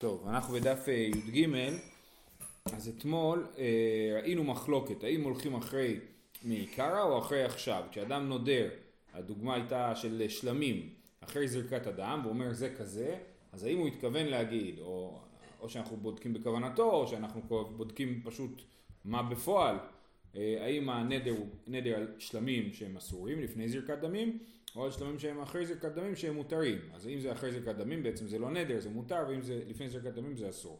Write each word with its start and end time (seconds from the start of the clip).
טוב, 0.00 0.28
אנחנו 0.28 0.54
בדף 0.54 0.88
אה, 0.88 0.92
י"ג, 0.92 1.48
אז 2.72 2.88
אתמול 2.88 3.46
אה, 3.58 4.20
ראינו 4.22 4.44
מחלוקת, 4.44 5.04
האם 5.04 5.22
הולכים 5.22 5.54
אחרי 5.54 5.96
מעיקרא 6.42 7.02
או 7.02 7.18
אחרי 7.18 7.44
עכשיו. 7.44 7.84
כשאדם 7.90 8.28
נודר, 8.28 8.68
הדוגמה 9.14 9.54
הייתה 9.54 9.94
של 9.94 10.28
שלמים, 10.28 10.88
אחרי 11.20 11.48
זריקת 11.48 11.86
הדם, 11.86 12.20
ואומר 12.24 12.52
זה 12.52 12.74
כזה, 12.78 13.18
אז 13.52 13.64
האם 13.64 13.78
הוא 13.78 13.88
התכוון 13.88 14.26
להגיד, 14.26 14.78
או, 14.78 15.20
או 15.60 15.68
שאנחנו 15.68 15.96
בודקים 15.96 16.32
בכוונתו, 16.32 16.90
או 16.90 17.08
שאנחנו 17.08 17.40
בודקים 17.76 18.22
פשוט 18.24 18.62
מה 19.04 19.22
בפועל, 19.22 19.76
אה, 20.36 20.56
האם 20.60 20.88
הנדר 20.88 21.30
הוא 21.30 21.46
נדר 21.66 21.96
על 21.96 22.06
שלמים 22.18 22.72
שהם 22.72 22.96
אסורים 22.96 23.40
לפני 23.40 23.68
זריקת 23.68 23.98
דמים, 23.98 24.38
או 24.76 24.84
על 24.84 24.90
שלמים 24.90 25.18
שהם 25.18 25.40
אחרי 25.40 25.66
זריקת 25.66 25.92
דמים 25.92 26.16
שהם 26.16 26.34
מותרים. 26.34 26.78
אז 26.94 27.08
אם 27.08 27.20
זה 27.20 27.32
אחרי 27.32 27.52
זריקת 27.52 27.74
דמים 27.74 28.02
בעצם 28.02 28.26
זה 28.26 28.38
לא 28.38 28.50
נדר, 28.50 28.80
זה 28.80 28.90
מותר, 28.90 29.24
ואם 29.28 29.42
זה 29.42 29.60
לפני 29.68 29.88
זריקת 29.88 30.14
דמים 30.14 30.36
זה 30.36 30.48
אסור. 30.48 30.78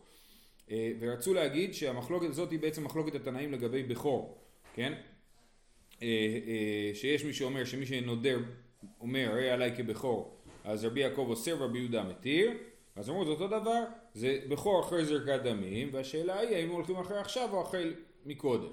אה, 0.71 0.93
ורצו 1.01 1.35
להגיד 1.35 1.75
שהמחלוקת 1.75 2.29
הזאת 2.29 2.51
היא 2.51 2.59
בעצם 2.59 2.85
מחלוקת 2.85 3.15
התנאים 3.15 3.53
לגבי 3.53 3.83
בכור, 3.83 4.39
כן? 4.75 4.93
אה, 6.03 6.09
אה, 6.47 6.95
שיש 6.95 7.25
מי 7.25 7.33
שאומר 7.33 7.65
שמי 7.65 7.87
שנודר 7.87 8.39
אומר 9.01 9.29
ראה 9.33 9.55
עליי 9.55 9.77
כבכור 9.77 10.37
אז 10.65 10.85
רבי 10.85 11.01
יעקב 11.01 11.27
אוסר 11.29 11.57
ורבי 11.59 11.79
יהודה 11.79 12.03
מתיר 12.03 12.51
אז 12.97 13.11
אמרו 13.11 13.25
זה 13.25 13.31
אותו 13.31 13.47
דבר 13.47 13.85
זה 14.15 14.39
בכור 14.49 14.81
אחרי 14.81 15.05
זריקת 15.05 15.41
דמים 15.45 15.89
והשאלה 15.93 16.39
היא 16.39 16.57
האם 16.57 16.69
הולכים 16.69 16.97
אחרי 16.97 17.19
עכשיו 17.19 17.49
או 17.53 17.63
אחרי 17.63 17.93
מקודם 18.27 18.73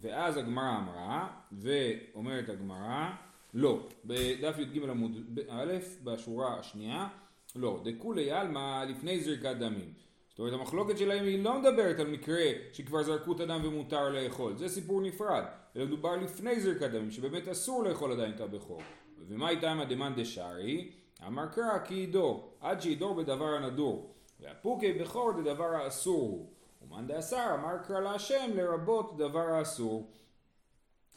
ואז 0.00 0.36
הגמרא 0.36 0.78
אמרה 0.78 1.28
ואומרת 1.52 2.48
הגמרא 2.48 3.10
לא, 3.58 3.80
בדף 4.04 4.58
י"ג 4.58 4.82
עמוד 4.90 5.12
א', 5.48 5.72
בשורה 6.04 6.58
השנייה, 6.58 7.08
לא, 7.56 7.80
דכולי 7.84 8.30
עלמא 8.30 8.84
לפני 8.88 9.20
זריקת 9.20 9.56
דמים. 9.58 9.92
זאת 10.28 10.38
אומרת 10.38 10.52
המחלוקת 10.52 10.98
שלהם 10.98 11.24
היא 11.24 11.44
לא 11.44 11.60
מדברת 11.60 11.98
על 11.98 12.06
מקרה 12.06 12.44
שכבר 12.72 13.02
זרקו 13.02 13.32
את 13.32 13.40
הדם 13.40 13.60
ומותר 13.64 14.08
לאכול, 14.08 14.56
זה 14.56 14.68
סיפור 14.68 15.00
נפרד, 15.00 15.44
אלא 15.76 15.84
מדובר 15.84 16.16
לפני 16.16 16.60
זריקת 16.60 16.90
דמים, 16.90 17.10
שבאמת 17.10 17.48
אסור 17.48 17.84
לאכול 17.84 18.12
עדיין 18.12 18.32
את 18.34 18.40
הבכור. 18.40 18.82
ומה 19.28 19.50
איתה 19.50 19.70
עם 19.70 19.80
הדמאן 19.80 20.12
דשארי? 20.16 20.90
אמר 21.26 21.46
קרא 21.46 21.78
כי 21.84 21.94
ידור, 21.94 22.52
עד 22.60 22.80
שידור 22.80 23.14
בדבר 23.14 23.54
הנדור, 23.54 24.14
והפוקי 24.40 24.92
בכור 24.92 25.32
דדבר 25.32 25.74
האסור 25.74 26.20
הוא. 26.20 26.50
ומאן 26.82 27.06
דאסר 27.06 27.54
אמר 27.54 27.78
קרא 27.86 28.00
להשם 28.00 28.50
לרבות 28.54 29.16
דבר 29.16 29.48
האסור. 29.48 30.10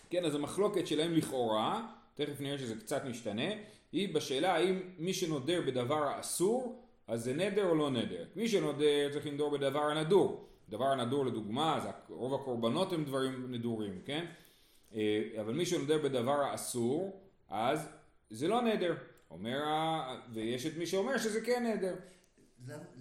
כן, 0.10 0.26
אז 0.26 0.36
המחלוקת 0.36 0.88
שלהם 0.88 1.14
לכאורה 1.14 1.88
תכף 2.26 2.42
נראה 2.42 2.58
שזה 2.58 2.76
קצת 2.76 3.06
משתנה, 3.06 3.52
היא 3.92 4.16
בשאלה 4.16 4.56
האם 4.56 4.82
מי 4.98 5.14
שנודר 5.14 5.62
בדבר 5.68 6.04
האסור, 6.04 6.84
אז 7.08 7.24
זה 7.24 7.34
נדר 7.34 7.70
או 7.70 7.76
לא 7.76 7.92
נדר. 7.92 8.26
מי 8.36 8.50
שנודר 8.50 9.14
צריך 9.14 9.26
לנדור 9.26 9.58
בדבר 9.58 9.84
הנדור. 9.84 10.50
דבר 10.70 10.86
הנדור 10.86 11.26
לדוגמה, 11.26 11.80
זה 11.84 12.16
רוב 12.16 12.42
הקורבנות 12.42 12.94
הם 12.94 13.06
דברים 13.06 13.52
נדורים, 13.52 14.02
כן? 14.06 14.26
אה, 14.94 15.30
אבל 15.42 15.54
מי 15.54 15.66
שנודר 15.66 15.98
בדבר 15.98 16.42
האסור, 16.42 17.22
אז 17.50 17.90
זה 18.30 18.48
לא 18.48 18.62
נדר. 18.62 18.96
אומר, 19.32 19.60
ויש 20.34 20.66
את 20.66 20.78
מי 20.78 20.88
שאומר 20.88 21.18
שזה 21.18 21.42
כן 21.42 21.66
נדר. 21.76 21.96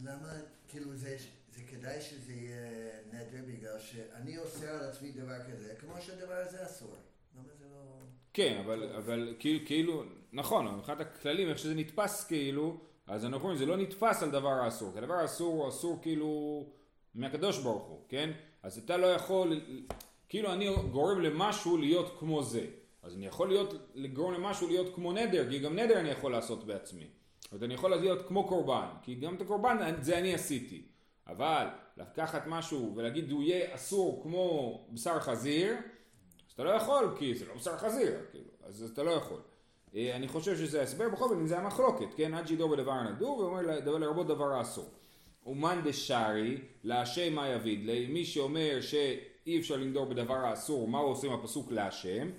למה, 0.04 0.32
כאילו 0.68 0.96
זה, 0.96 1.16
זה 1.54 1.62
כדאי 1.70 2.00
שזה 2.00 2.32
יהיה 2.32 2.90
נדר 3.12 3.42
בגלל 3.46 3.78
שאני 3.78 4.38
אוסר 4.38 4.68
על 4.68 4.88
עצמי 4.88 5.12
דבר 5.12 5.38
כזה, 5.52 5.74
כמו 5.80 6.00
שהדבר 6.00 6.34
הזה 6.34 6.66
אסור. 6.66 6.94
למה 7.36 7.48
זה 7.58 7.64
לא... 7.64 8.07
כן, 8.32 8.60
אבל, 8.64 8.92
אבל 8.96 9.34
כאילו, 9.38 9.66
כאילו, 9.66 10.04
נכון, 10.32 10.74
מבחינת 10.74 11.00
הכללים, 11.00 11.48
איך 11.48 11.58
שזה 11.58 11.74
נתפס 11.74 12.24
כאילו, 12.24 12.76
אז 13.06 13.24
אנחנו 13.24 13.38
אומרים, 13.38 13.58
זה 13.58 13.66
לא 13.66 13.76
נתפס 13.76 14.22
על 14.22 14.30
דבר 14.30 14.48
האסור, 14.48 14.92
כי 14.92 14.98
הדבר 14.98 15.14
האסור 15.14 15.54
הוא 15.54 15.68
אסור 15.68 15.98
כאילו 16.02 16.64
מהקדוש 17.14 17.58
ברוך 17.58 17.84
הוא, 17.84 18.00
כן? 18.08 18.30
אז 18.62 18.78
אתה 18.78 18.96
לא 18.96 19.06
יכול, 19.06 19.60
כאילו 20.28 20.52
אני 20.52 20.76
גורם 20.90 21.20
למשהו 21.20 21.76
להיות 21.76 22.16
כמו 22.18 22.42
זה. 22.42 22.66
אז 23.02 23.14
אני 23.14 23.26
יכול 23.26 23.48
להיות, 23.48 23.74
לגרום 23.94 24.34
למשהו 24.34 24.68
להיות 24.68 24.94
כמו 24.94 25.12
נדר, 25.12 25.50
כי 25.50 25.58
גם 25.58 25.78
נדר 25.78 26.00
אני 26.00 26.08
יכול 26.08 26.32
לעשות 26.32 26.64
בעצמי. 26.64 27.06
אומרת, 27.52 27.62
אני 27.62 27.74
יכול 27.74 27.90
להיות 27.90 28.28
כמו 28.28 28.48
קורבן, 28.48 28.86
כי 29.02 29.14
גם 29.14 29.34
את 29.34 29.40
הקורבן 29.40 29.94
זה 30.00 30.18
אני 30.18 30.34
עשיתי. 30.34 30.82
אבל 31.26 31.66
לקחת 31.96 32.46
משהו 32.46 32.92
ולהגיד 32.96 33.30
הוא 33.30 33.42
יהיה 33.42 33.74
אסור 33.74 34.22
כמו 34.22 34.74
בשר 34.92 35.20
חזיר, 35.20 35.74
אתה 36.58 36.66
לא 36.66 36.70
יכול 36.70 37.14
כי 37.18 37.34
זה 37.34 37.46
לא 37.46 37.54
בשר 37.54 37.76
חזיר, 37.76 38.12
כאילו, 38.30 38.50
אז 38.66 38.90
אתה 38.92 39.02
לא 39.02 39.10
יכול. 39.10 39.40
אה, 39.94 40.16
אני 40.16 40.28
חושב 40.28 40.56
שזה 40.56 40.80
ההסבר, 40.80 41.08
בכל 41.08 41.28
זאת 41.28 41.48
זה 41.48 41.58
המחלוקת, 41.58 42.14
כן? 42.16 42.34
עד 42.34 42.46
שידור 42.46 42.76
בדבר 42.76 42.92
הנדור, 42.92 43.38
ואומר 43.38 43.98
לרבות 43.98 44.26
דבר 44.26 44.52
האסור. 44.52 44.90
אומן 45.46 45.80
דשארי, 45.84 46.58
להשם 46.84 47.34
מה 47.34 47.48
יביד, 47.48 47.80
למי 47.84 48.24
שאומר 48.24 48.80
שאי 48.80 49.58
אפשר 49.58 49.76
לנדור 49.76 50.04
בדבר 50.04 50.34
האסור, 50.34 50.88
מה 50.88 50.98
הוא 50.98 51.10
עושה 51.10 51.26
עם 51.26 51.32
הפסוק 51.32 51.72
להשם? 51.72 52.30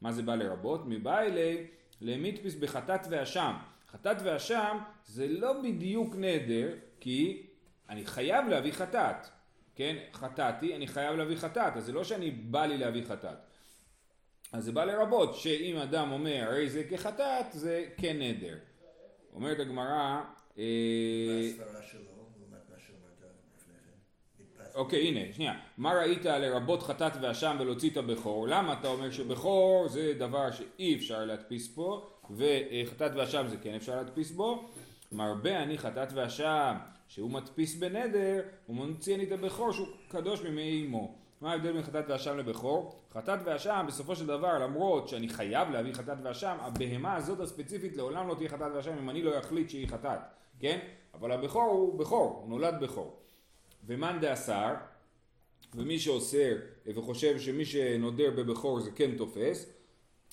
מה 0.00 0.12
זה 0.12 0.22
בא 0.22 0.34
לרבות? 0.34 0.80
מבא 0.86 1.20
אלי 1.20 1.66
למיתפיס 2.00 2.54
בחטאת 2.54 3.06
ואשם. 3.10 3.52
חטאת 3.90 4.16
ואשם 4.24 4.78
זה 5.06 5.28
לא 5.28 5.62
בדיוק 5.62 6.14
נדר, 6.16 6.74
כי 7.00 7.46
אני 7.88 8.06
חייב 8.06 8.48
להביא 8.48 8.72
חטאת, 8.72 9.26
כן? 9.74 9.96
חטאתי, 10.12 10.76
אני 10.76 10.86
חייב 10.86 11.16
להביא 11.16 11.36
חטאת, 11.36 11.76
אז 11.76 11.84
זה 11.84 11.92
לא 11.92 12.04
שאני 12.04 12.30
בא 12.30 12.66
לי 12.66 12.78
להביא 12.78 13.04
חטאת. 13.04 13.55
אז 14.56 14.64
זה 14.64 14.72
בא 14.72 14.84
לרבות 14.84 15.34
שאם 15.34 15.76
אדם 15.76 16.12
אומר 16.12 16.44
הרי 16.48 16.70
זה 16.70 16.84
כחטאת 16.84 17.46
זה 17.52 17.84
כן 17.96 18.18
נדר. 18.18 18.56
אומרת 19.34 19.60
הגמרא 19.60 20.20
אה, 20.58 20.64
אוקיי 24.74 25.08
הנה 25.08 25.32
שנייה. 25.32 25.54
מה 25.78 25.92
ראית 25.92 26.24
לרבות 26.24 26.82
חטאת 26.82 27.12
ואשם 27.20 27.56
ולהוציא 27.60 27.90
את 27.90 27.96
הבכור? 27.96 28.48
למה 28.48 28.72
אתה 28.72 28.88
אומר 28.88 29.10
שבכור 29.10 29.88
זה 29.88 30.12
דבר 30.18 30.50
שאי 30.50 30.96
אפשר 30.96 31.24
להדפיס 31.24 31.74
פה 31.74 32.06
וחטאת 32.30 33.12
ואשם 33.14 33.46
זה 33.48 33.56
כן 33.56 33.74
אפשר 33.74 33.96
להדפיס 33.96 34.30
בו? 34.30 34.68
מרבה 35.12 35.62
אני 35.62 35.78
חטאת 35.78 36.08
ואשם 36.14 36.74
שהוא 37.08 37.30
מדפיס 37.30 37.74
בנדר 37.74 38.42
הוא 38.66 38.76
מוציא 38.76 39.14
אני 39.14 39.24
את 39.24 39.32
הבכור 39.32 39.72
שהוא 39.72 39.86
קדוש 40.08 40.40
ממי 40.40 40.84
אמו 40.86 41.25
מה 41.40 41.52
ההבדל 41.52 41.72
בין 41.72 41.82
חטאת 41.82 42.04
ואשם 42.08 42.38
לבכור? 42.38 43.02
חטאת 43.12 43.38
ואשם 43.44 43.84
בסופו 43.88 44.16
של 44.16 44.26
דבר 44.26 44.58
למרות 44.58 45.08
שאני 45.08 45.28
חייב 45.28 45.70
להביא 45.70 45.94
חטאת 45.94 46.18
ואשם 46.22 46.56
הבהמה 46.60 47.14
הזאת 47.14 47.40
הספציפית 47.40 47.96
לעולם 47.96 48.28
לא 48.28 48.34
תהיה 48.34 48.48
חטאת 48.48 48.72
ואשם 48.74 48.98
אם 48.98 49.10
אני 49.10 49.22
לא 49.22 49.38
אחליט 49.38 49.70
שהיא 49.70 49.88
חטאת 49.88 50.20
כן? 50.60 50.78
אבל 51.14 51.32
הבכור 51.32 51.62
הוא 51.62 51.98
בכור, 51.98 52.40
הוא 52.42 52.48
נולד 52.48 52.80
בכור 52.80 53.16
ומאן 53.86 54.18
דאסר 54.20 54.74
ומי 55.74 55.98
שאוסר 55.98 56.56
וחושב 56.86 57.38
שמי 57.38 57.64
שנודר 57.64 58.30
בבכור 58.36 58.80
זה 58.80 58.90
כן 58.90 59.16
תופס 59.16 59.72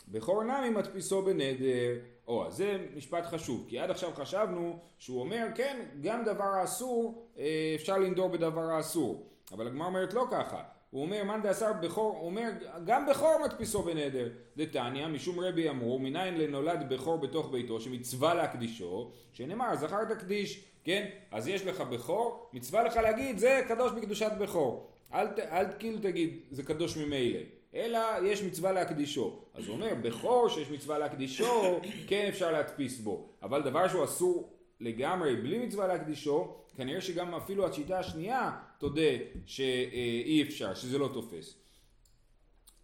בכור 0.08 0.44
נמי 0.44 0.70
מדפיסו 0.70 1.22
בנדר 1.22 2.00
או, 2.28 2.48
אז 2.48 2.54
זה 2.54 2.86
משפט 2.96 3.26
חשוב, 3.26 3.66
כי 3.70 3.80
עד 3.80 3.92
עכשיו 3.92 4.12
חשבנו 4.16 4.80
שהוא 4.98 5.20
אומר, 5.20 5.48
כן, 5.56 5.86
גם 6.02 6.24
דבר 6.26 6.44
האסור, 6.44 7.28
אה, 7.38 7.74
אפשר 7.76 7.98
לנדור 7.98 8.28
בדבר 8.28 8.62
האסור. 8.62 9.28
אבל 9.52 9.68
הגמרא 9.68 9.88
אומרת 9.88 10.14
לא 10.14 10.26
ככה, 10.32 10.64
הוא 10.94 11.02
אומר 11.02 11.24
מאן 11.24 11.42
דעשר 11.42 11.74
בכור, 11.74 12.18
הוא 12.18 12.26
אומר 12.26 12.50
גם 12.86 13.06
בכור 13.10 13.36
מדפיסו 13.46 13.82
בנדר. 13.82 14.30
דתניא 14.58 15.08
משום 15.08 15.40
רבי 15.40 15.70
אמרו 15.70 16.00
מניין 16.00 16.38
לנולד 16.38 16.90
בכור 16.90 17.18
בתוך 17.18 17.52
ביתו 17.52 17.82
שמצווה 17.82 18.34
להקדישו? 18.34 19.12
שנאמר 19.34 19.76
זכר 19.76 20.06
תקדיש. 20.06 20.64
כן? 20.84 21.06
אז 21.32 21.48
יש 21.48 21.66
לך 21.66 21.82
בכור? 21.82 22.50
מצווה 22.54 22.84
לך 22.84 22.96
להגיד 22.96 23.38
זה 23.38 23.62
קדוש 23.68 23.92
בקדושת 23.92 24.32
בכור. 24.40 24.90
אל, 25.14 25.28
אל 25.52 25.66
כאילו 25.80 26.00
תגיד 26.00 26.40
זה 26.52 26.64
קדוש 26.64 26.98
ממילא. 26.98 27.40
אלא 27.76 28.00
יש 28.24 28.44
מצווה 28.44 28.72
להקדישו. 28.72 29.40
אז 29.54 29.68
הוא 29.68 29.76
אומר 29.76 29.94
בכור 30.02 30.50
שיש 30.50 30.70
מצווה 30.72 30.98
להקדישו 30.98 31.80
כן 32.08 32.26
אפשר 32.30 32.52
להדפיס 32.52 33.00
בו. 33.00 33.30
אבל 33.44 33.62
דבר 33.62 33.88
שהוא 33.88 34.04
אסור 34.04 34.50
לגמרי 34.80 35.36
בלי 35.36 35.66
מצווה 35.66 35.88
להקדישו 35.88 36.54
כנראה 36.76 37.02
שגם 37.02 37.36
אפילו 37.36 37.68
השיטה 37.68 38.00
השנייה 38.00 38.52
תודה 38.84 39.12
שאי 39.46 40.44
אפשר, 40.48 40.74
שזה 40.74 40.98
לא 40.98 41.10
תופס. 41.14 41.56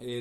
אה, 0.02 0.20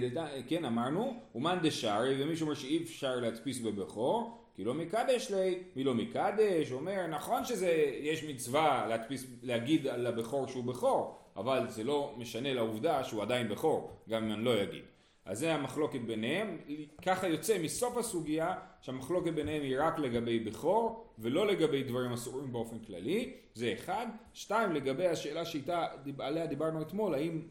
כן 0.48 0.64
אמרנו, 0.64 1.20
אומן 1.34 1.58
דשארי 1.62 2.22
ומי 2.22 2.36
שאומר 2.36 2.54
שאי 2.54 2.82
אפשר 2.82 3.16
להדפיס 3.16 3.58
בבכור 3.58 4.44
כי 4.54 4.64
לא 4.64 4.74
מקדש 4.74 5.30
לי, 5.30 5.62
מי 5.76 5.84
לא 5.84 5.94
מקדש, 5.94 6.72
אומר 6.72 7.06
נכון 7.06 7.44
שיש 7.44 8.24
מצווה 8.24 8.86
להדפיס, 8.88 9.26
להגיד 9.42 9.86
על 9.86 10.06
הבכור 10.06 10.48
שהוא 10.48 10.64
בכור 10.64 11.18
אבל 11.36 11.68
זה 11.68 11.84
לא 11.84 12.14
משנה 12.16 12.54
לעובדה 12.54 13.04
שהוא 13.04 13.22
עדיין 13.22 13.48
בכור 13.48 14.02
גם 14.08 14.24
אם 14.24 14.32
אני 14.32 14.44
לא 14.44 14.62
אגיד 14.62 14.84
אז 15.28 15.38
זה 15.38 15.54
המחלוקת 15.54 16.00
ביניהם, 16.00 16.56
ככה 17.02 17.28
יוצא 17.28 17.58
מסוף 17.58 17.96
הסוגיה 17.96 18.54
שהמחלוקת 18.80 19.32
ביניהם 19.32 19.62
היא 19.62 19.76
רק 19.80 19.98
לגבי 19.98 20.38
בכור 20.38 21.06
ולא 21.18 21.46
לגבי 21.46 21.82
דברים 21.82 22.12
אסורים 22.12 22.52
באופן 22.52 22.78
כללי, 22.78 23.34
זה 23.54 23.72
אחד. 23.72 24.06
שתיים, 24.34 24.72
לגבי 24.72 25.06
השאלה 25.06 25.44
שאיתה, 25.44 25.86
עליה 26.18 26.46
דיברנו 26.46 26.82
אתמול, 26.82 27.14
האם 27.14 27.42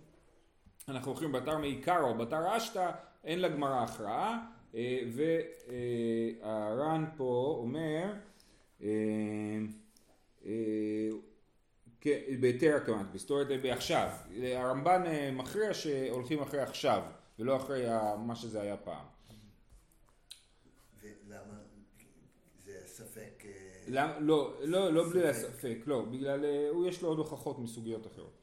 אנחנו 0.87 1.11
הולכים 1.11 1.31
בתר 1.31 1.57
מעיקר 1.57 2.01
או 2.03 2.17
בתר 2.17 2.57
אשתא, 2.57 2.91
אין 3.23 3.41
לגמרא 3.41 3.83
הכרעה, 3.83 4.45
אה, 4.75 4.99
והר"ן 6.41 7.05
פה 7.17 7.57
אומר, 7.59 8.13
אה, 8.83 8.87
אה, 10.45 11.09
בהיתר 12.39 12.75
הקמת 12.75 13.05
זאת 13.15 13.47
בעכשיו. 13.61 14.09
הרמב"ן 14.43 15.03
אה, 15.05 15.31
מכריע 15.31 15.73
שהולכים 15.73 16.41
אחרי 16.41 16.61
עכשיו, 16.61 17.01
ולא 17.39 17.55
אחרי 17.55 17.85
מה 18.17 18.35
שזה 18.35 18.61
היה 18.61 18.77
פעם. 18.77 19.05
ולמה? 21.01 21.53
זה 22.65 22.79
ספק... 22.85 23.43
אה, 23.45 23.51
למה? 23.87 24.19
לא, 24.19 24.53
לא, 24.63 24.93
לא 24.93 25.09
בלי 25.09 25.33
ספק. 25.33 25.49
הספק, 25.49 25.77
לא, 25.85 26.01
בגלל, 26.01 26.45
אה, 26.45 26.69
הוא 26.69 26.87
יש 26.87 27.01
לו 27.01 27.09
עוד 27.09 27.17
הוכחות 27.17 27.59
מסוגיות 27.59 28.07
אחרות. 28.07 28.37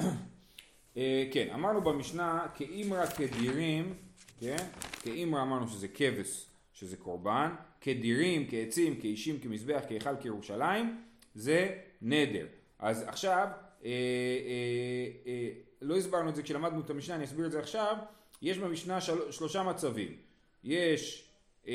אה, 0.96 1.28
כן, 1.32 1.50
אמרנו 1.54 1.80
במשנה, 1.80 2.46
כאימרא 2.54 3.06
כדירים, 3.06 3.94
כן? 4.40 4.56
כאימרא 5.02 5.42
אמרנו 5.42 5.68
שזה 5.68 5.88
כבש, 5.88 6.46
שזה 6.72 6.96
קורבן, 6.96 7.54
כדירים, 7.80 8.46
כעצים, 8.50 9.00
כאישים, 9.00 9.40
כמזבח, 9.40 9.82
כהיכל, 9.88 10.16
כירושלים, 10.20 11.02
זה 11.34 11.78
נדר. 12.02 12.46
אז 12.78 13.02
עכשיו, 13.02 13.48
אה, 13.84 13.90
אה, 13.90 15.06
אה, 15.26 15.48
לא 15.80 15.96
הסברנו 15.96 16.30
את 16.30 16.34
זה 16.34 16.42
כשלמדנו 16.42 16.80
את 16.80 16.90
המשנה, 16.90 17.16
אני 17.16 17.24
אסביר 17.24 17.46
את 17.46 17.52
זה 17.52 17.58
עכשיו. 17.58 17.96
יש 18.44 18.58
במשנה 18.58 19.00
של, 19.00 19.32
שלושה 19.32 19.62
מצבים. 19.62 20.16
יש, 20.64 21.28
אה, 21.68 21.74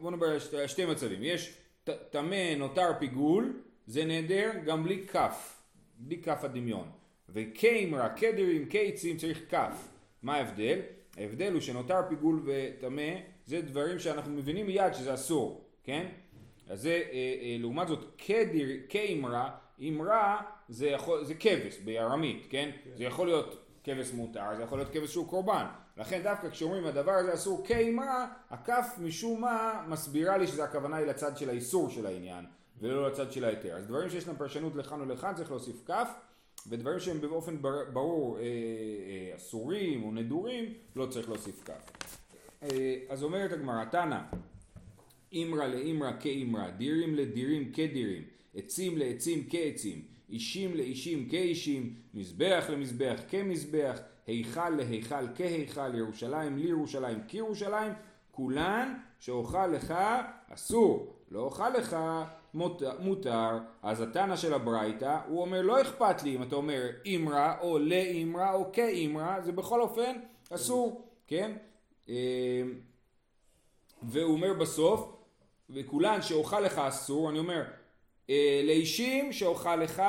בוא 0.00 0.10
נדבר 0.10 0.26
על 0.26 0.66
שתי, 0.66 0.84
מצבים. 0.84 1.18
יש 1.22 1.54
טמא 2.10 2.54
נותר 2.56 2.88
פיגול, 2.98 3.60
זה 3.86 4.04
נדר 4.04 4.50
גם 4.64 4.84
בלי 4.84 5.06
כף, 5.06 5.62
בלי 5.98 6.22
כף 6.22 6.44
הדמיון. 6.44 6.90
וקיימרה, 7.28 8.08
קדרים, 8.08 8.66
קייצים 8.66 9.16
צריך 9.16 9.50
כף. 9.50 9.88
מה 10.22 10.36
ההבדל? 10.36 10.78
ההבדל 11.16 11.52
הוא 11.52 11.60
שנותר 11.60 12.00
פיגול 12.08 12.42
וטמא, 12.44 13.12
זה 13.46 13.60
דברים 13.60 13.98
שאנחנו 13.98 14.32
מבינים 14.32 14.66
מיד 14.66 14.94
שזה 14.94 15.14
אסור, 15.14 15.64
כן? 15.84 16.06
אז 16.68 16.80
זה, 16.80 17.02
אה, 17.12 17.36
אה, 17.42 17.56
לעומת 17.58 17.88
זאת, 17.88 18.04
קדר, 18.26 18.66
קיימרה, 18.88 19.50
אימרה, 19.78 20.42
זה, 20.68 20.88
יכול, 20.88 21.24
זה 21.24 21.34
כבש 21.34 21.78
בארמית, 21.84 22.46
כן? 22.50 22.70
זה 22.94 23.04
יכול 23.04 23.26
להיות 23.26 23.59
כבש 23.84 24.12
מותר, 24.12 24.56
זה 24.56 24.62
יכול 24.62 24.78
להיות 24.78 24.90
כבש 24.92 25.12
שהוא 25.12 25.28
קורבן. 25.28 25.66
לכן 25.96 26.20
דווקא 26.22 26.50
כשאומרים 26.50 26.84
הדבר 26.86 27.12
הזה 27.12 27.34
אסור 27.34 27.64
כאימרה, 27.66 28.26
הכף 28.50 28.86
משום 28.98 29.40
מה 29.40 29.84
מסבירה 29.88 30.38
לי 30.38 30.46
שזה 30.46 30.64
הכוונה 30.64 30.96
היא 30.96 31.06
לצד 31.06 31.36
של 31.36 31.48
האיסור 31.48 31.90
של 31.90 32.06
העניין, 32.06 32.44
ולא 32.80 33.08
לצד 33.08 33.32
של 33.32 33.44
ההיתר. 33.44 33.76
אז 33.76 33.86
דברים 33.86 34.10
שיש 34.10 34.26
להם 34.28 34.36
פרשנות 34.36 34.74
לכאן 34.76 35.00
ולכאן 35.00 35.34
צריך 35.34 35.50
להוסיף 35.50 35.84
כף, 35.86 36.08
ודברים 36.66 37.00
שהם 37.00 37.20
באופן 37.20 37.62
בר- 37.62 37.90
ברור 37.92 38.38
אה, 38.38 38.42
אה, 38.42 39.36
אסורים 39.36 40.02
או 40.04 40.12
נדורים, 40.12 40.64
לא 40.96 41.06
צריך 41.06 41.28
להוסיף 41.28 41.64
כף. 41.64 41.90
אה, 42.62 42.96
אז 43.08 43.22
אומרת 43.22 43.52
הגמרא, 43.52 43.84
תנא, 43.84 44.18
אימרא 45.32 45.66
לאימרא 45.66 46.10
כאימרא, 46.20 46.70
דירים 46.70 47.14
לדירים 47.14 47.72
כדירים, 47.72 48.22
עצים 48.54 48.98
לעצים 48.98 49.46
כעצים, 49.50 50.02
אישים 50.30 50.74
לאישים 50.76 51.28
כאישים, 51.28 51.94
מזבח 52.14 52.64
למזבח 52.68 53.20
כמזבח, 53.28 53.98
היכל 54.26 54.68
להיכל 54.70 55.26
כהיכל, 55.34 55.94
ירושלים 55.94 56.58
לירושלים 56.58 57.18
כירושלים, 57.28 57.92
כולן 58.30 58.94
שאוכל 59.18 59.66
לך 59.66 59.94
אסור, 60.48 61.16
לא 61.30 61.40
אוכל 61.40 61.68
לך 61.68 61.96
מות- 62.54 62.82
מותר. 62.98 63.58
אז 63.82 64.00
התנא 64.00 64.36
של 64.36 64.54
הברייתא, 64.54 65.18
הוא 65.28 65.40
אומר 65.40 65.62
לא 65.62 65.82
אכפת 65.82 66.22
לי 66.22 66.36
אם 66.36 66.42
אתה 66.42 66.56
אומר 66.56 66.82
אימרא 67.04 67.54
או 67.60 67.78
לאימרא 67.78 68.54
או 68.54 68.72
כאימרא, 68.72 69.40
זה 69.40 69.52
בכל 69.52 69.80
אופן 69.80 70.16
אסור, 70.50 71.08
כן? 71.26 71.52
אה, 72.08 72.62
והוא 74.02 74.32
אומר 74.32 74.54
בסוף, 74.54 75.16
וכולן 75.70 76.22
שאוכל 76.22 76.60
לך 76.60 76.78
אסור, 76.78 77.30
אני 77.30 77.38
אומר, 77.38 77.62
לאישים 78.64 79.32
שאוכל 79.32 79.76
לך, 79.76 80.02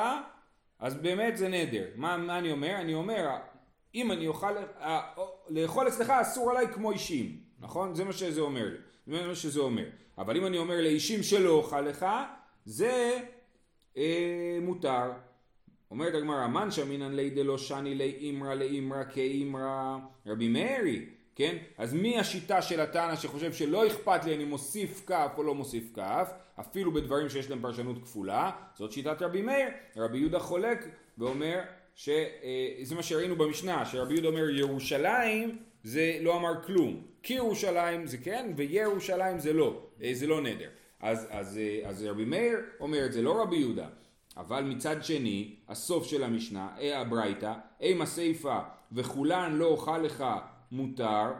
אז 0.78 0.94
באמת 0.94 1.36
זה 1.36 1.48
נדר. 1.48 1.84
מה, 1.96 2.16
מה 2.16 2.38
אני 2.38 2.52
אומר? 2.52 2.76
אני 2.80 2.94
אומר, 2.94 3.28
אם 3.94 4.12
אני 4.12 4.26
אוכל, 4.26 4.56
אה, 4.80 5.00
לאכול 5.48 5.88
אצלך 5.88 6.10
אסור 6.10 6.50
עליי 6.50 6.68
כמו 6.72 6.92
אישים, 6.92 7.36
נכון? 7.60 7.94
זה 7.94 8.04
מה 8.04 8.12
שזה 8.12 8.40
אומר 8.40 8.64
לי. 8.64 8.76
זה 9.06 9.26
מה 9.26 9.34
שזה 9.34 9.60
אומר. 9.60 9.84
אבל 10.18 10.36
אם 10.36 10.46
אני 10.46 10.58
אומר 10.58 10.80
לאישים 10.80 11.22
שלא 11.22 11.50
אוכל 11.50 11.80
לך, 11.80 12.06
זה 12.64 13.18
אה, 13.96 14.58
מותר. 14.62 15.10
אומרת 15.90 16.14
הגמרא, 16.14 16.46
מן 16.46 16.70
שמינן 16.70 17.12
לי 17.12 17.30
דלא 17.30 17.58
שני 17.58 17.94
לי 17.94 18.16
אימרא 18.20 18.54
לאימרא 18.54 19.04
כאימרא 19.04 19.98
רבי 20.26 20.48
מאירי, 20.48 21.06
כן? 21.34 21.56
אז 21.78 21.94
מי 21.94 22.18
השיטה 22.18 22.62
של 22.62 22.80
התנא 22.80 23.16
שחושב 23.16 23.52
שלא 23.52 23.86
אכפת 23.86 24.24
לי 24.24 24.34
אני 24.34 24.44
מוסיף 24.44 25.02
כף 25.06 25.32
או 25.36 25.42
לא 25.42 25.54
מוסיף 25.54 25.84
כף, 25.94 26.32
אפילו 26.60 26.92
בדברים 26.92 27.28
שיש 27.28 27.50
להם 27.50 27.62
פרשנות 27.62 28.02
כפולה, 28.02 28.50
זאת 28.74 28.92
שיטת 28.92 29.22
רבי 29.22 29.42
מאיר. 29.42 29.68
רבי 29.96 30.18
יהודה 30.18 30.38
חולק 30.38 30.88
ואומר 31.18 31.60
שזה 31.94 32.94
מה 32.94 33.02
שראינו 33.02 33.36
במשנה, 33.36 33.86
שרבי 33.86 34.14
יהודה 34.14 34.28
אומר 34.28 34.50
ירושלים 34.50 35.58
זה 35.82 36.18
לא 36.20 36.36
אמר 36.36 36.62
כלום, 36.62 37.02
כי 37.22 37.34
ירושלים 37.34 38.06
זה 38.06 38.18
כן 38.18 38.52
וירושלים 38.56 39.38
זה 39.38 39.52
לא, 39.52 39.82
אה, 40.02 40.10
זה 40.14 40.26
לא 40.26 40.40
נדר. 40.40 40.68
אז, 41.00 41.26
אז, 41.30 41.58
אה, 41.58 41.88
אז 41.88 42.04
רבי 42.04 42.24
מאיר 42.24 42.58
אומר 42.80 43.06
את 43.06 43.12
זה, 43.12 43.22
לא 43.22 43.42
רבי 43.42 43.56
יהודה. 43.56 43.86
אבל 44.36 44.64
מצד 44.64 45.04
שני, 45.04 45.54
הסוף 45.68 46.06
של 46.06 46.24
המשנה, 46.24 46.68
אה 46.80 47.00
הברייתא, 47.00 47.52
אם 47.82 48.02
הסיפא 48.02 48.58
וכולן 48.92 49.52
לא 49.54 49.64
אוכל 49.66 49.98
לך 49.98 50.24
מותר, 50.72 51.32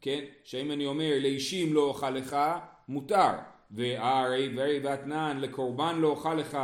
כן, 0.00 0.24
שאם 0.44 0.72
אני 0.72 0.86
אומר 0.86 1.18
לאישים 1.20 1.74
לא 1.74 1.80
אוכל 1.80 2.10
לך, 2.10 2.36
מותר, 2.88 3.30
והרי 3.70 4.56
והרי 4.56 4.80
ואתנן 4.82 5.38
לקורבן 5.40 5.98
לא 5.98 6.08
אוכל 6.08 6.34
לך 6.34 6.58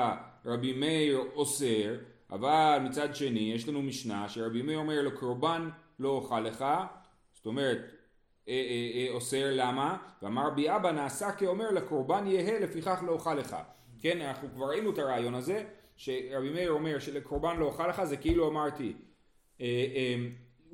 רבי 0.47 0.73
מאיר 0.73 1.21
אוסר, 1.35 1.95
אבל 2.31 2.79
מצד 2.85 3.15
שני 3.15 3.53
יש 3.55 3.69
לנו 3.69 3.83
משנה 3.83 4.29
שרבי 4.29 4.63
מאיר 4.63 4.79
אומר 4.79 5.03
לקורבן 5.03 5.69
לא 5.99 6.09
אוכל 6.09 6.41
לך, 6.41 6.65
זאת 7.35 7.47
אומרת 7.47 7.79
אה, 8.49 8.55
אה, 8.55 8.91
אה, 8.95 9.15
אוסר 9.15 9.51
למה? 9.53 9.97
ואמר 10.23 10.47
רבי 10.47 10.71
אבא 10.77 10.93
נעשה 10.93 11.33
כאומר 11.33 11.71
לקורבן 11.71 12.27
יהא 12.27 12.59
לפיכך 12.59 13.03
לא 13.07 13.13
אוכל 13.13 13.35
לך. 13.35 13.57
כן, 14.01 14.21
אנחנו 14.21 14.49
כבר 14.55 14.67
ראינו 14.67 14.91
את 14.91 14.99
הרעיון 14.99 15.35
הזה, 15.35 15.65
שרבי 15.97 16.51
מאיר 16.51 16.71
אומר 16.71 16.99
שלקורבן 16.99 17.57
לא 17.57 17.65
אוכל 17.65 17.89
לך 17.89 18.05
זה 18.05 18.17
כאילו 18.17 18.49
אמרתי 18.49 18.93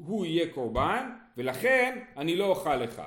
הוא 0.06 0.27
יהיה 0.27 0.53
קורבן 0.53 1.11
ולכן 1.37 1.99
אני 2.17 2.37
לא 2.37 2.45
אוכל 2.47 2.77
לך. 2.77 3.03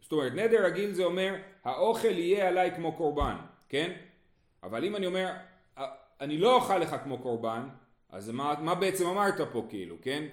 זאת 0.00 0.12
אומרת 0.12 0.32
נדר 0.32 0.64
רגיל 0.64 0.92
זה 0.92 1.04
אומר 1.04 1.34
האוכל 1.64 2.18
יהיה 2.18 2.48
עליי 2.48 2.74
כמו 2.76 2.92
קורבן, 2.92 3.36
כן? 3.68 3.92
אבל 4.62 4.84
אם 4.84 4.96
אני 4.96 5.06
אומר 5.06 5.32
"א- 5.78 5.84
אני 6.20 6.38
לא 6.38 6.54
אוכל 6.54 6.78
לך 6.78 6.96
כמו 7.04 7.18
קורבן, 7.18 7.68
אז 8.10 8.30
מה, 8.30 8.54
מה 8.60 8.74
בעצם 8.74 9.06
אמרת 9.06 9.40
פה 9.52 9.66
כאילו, 9.68 9.96
כן? 10.02 10.24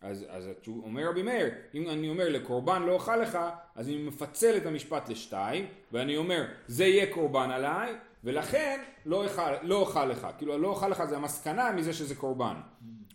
אז, 0.00 0.26
אז 0.28 0.48
אומר 0.68 1.08
רבי 1.08 1.22
מאיר, 1.22 1.48
אם 1.74 1.88
אני 1.90 2.08
אומר 2.08 2.28
לקורבן 2.28 2.82
לא 2.82 2.92
אוכל 2.92 3.16
לך, 3.16 3.38
אז 3.74 3.88
אני 3.88 3.96
מפצל 3.98 4.56
את 4.56 4.66
המשפט 4.66 5.08
לשתיים, 5.08 5.66
ואני 5.92 6.16
אומר 6.16 6.44
זה 6.66 6.84
יהיה 6.84 7.14
קורבן 7.14 7.50
עליי, 7.50 7.94
ולכן 8.24 8.80
לא 9.06 9.24
אוכל, 9.24 9.62
לא 9.62 9.76
אוכל 9.76 10.04
לך. 10.04 10.26
כאילו 10.38 10.58
לא 10.58 10.68
אוכל 10.68 10.88
לך 10.88 11.04
זה 11.04 11.16
המסקנה 11.16 11.72
מזה 11.72 11.92
שזה 11.92 12.14
קורבן. 12.14 12.60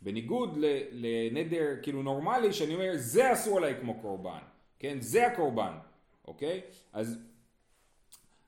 בניגוד 0.02 0.58
לנדר 0.92 1.76
כאילו 1.82 2.04
נורמלי, 2.04 2.54
שאני 2.54 2.74
אומר 2.74 2.92
זה 2.96 3.34
אסור 3.34 3.58
עליי 3.58 3.76
כמו 3.82 4.02
קורבן, 4.02 4.40
כן? 4.80 4.98
זה 5.02 5.28
הקורבן, 5.28 5.74
אוקיי? 6.26 6.62
אז 6.94 7.20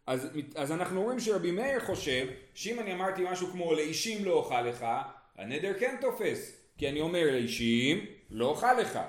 אז, 0.07 0.27
אז 0.55 0.71
אנחנו 0.71 1.01
רואים 1.03 1.19
שרבי 1.19 1.51
מאיר 1.51 1.79
חושב 1.79 2.27
שאם 2.53 2.79
אני 2.79 2.93
אמרתי 2.93 3.23
משהו 3.31 3.47
כמו 3.47 3.73
לאישים 3.73 4.25
לא 4.25 4.33
אוכל 4.33 4.61
לך, 4.61 4.85
הנדר 5.37 5.73
כן 5.79 5.95
תופס. 6.01 6.59
כי 6.77 6.89
אני 6.89 7.01
אומר 7.01 7.25
לאישים 7.31 8.05
לא 8.29 8.45
אוכל 8.45 8.73
לך. 8.73 8.99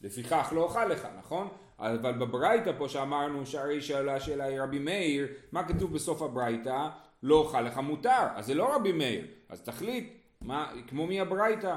לפיכך 0.00 0.52
לא 0.54 0.62
אוכל 0.62 0.84
לך, 0.84 1.08
נכון? 1.18 1.48
אבל 1.78 2.12
בברייתא 2.12 2.72
פה 2.78 2.88
שאמרנו 2.88 3.46
שהרי 3.46 3.80
שאלה 3.80 4.20
של 4.20 4.42
רבי 4.42 4.78
מאיר, 4.78 5.26
מה 5.52 5.68
כתוב 5.68 5.94
בסוף 5.94 6.22
הברייתא? 6.22 6.88
לא 7.22 7.34
אוכל 7.34 7.60
לך 7.60 7.78
מותר. 7.78 8.26
אז 8.34 8.46
זה 8.46 8.54
לא 8.54 8.74
רבי 8.74 8.92
מאיר. 8.92 9.26
אז 9.48 9.62
תחליט, 9.62 10.12
מה, 10.40 10.72
כמו 10.86 11.06
מי 11.06 11.20
הברייתא? 11.20 11.76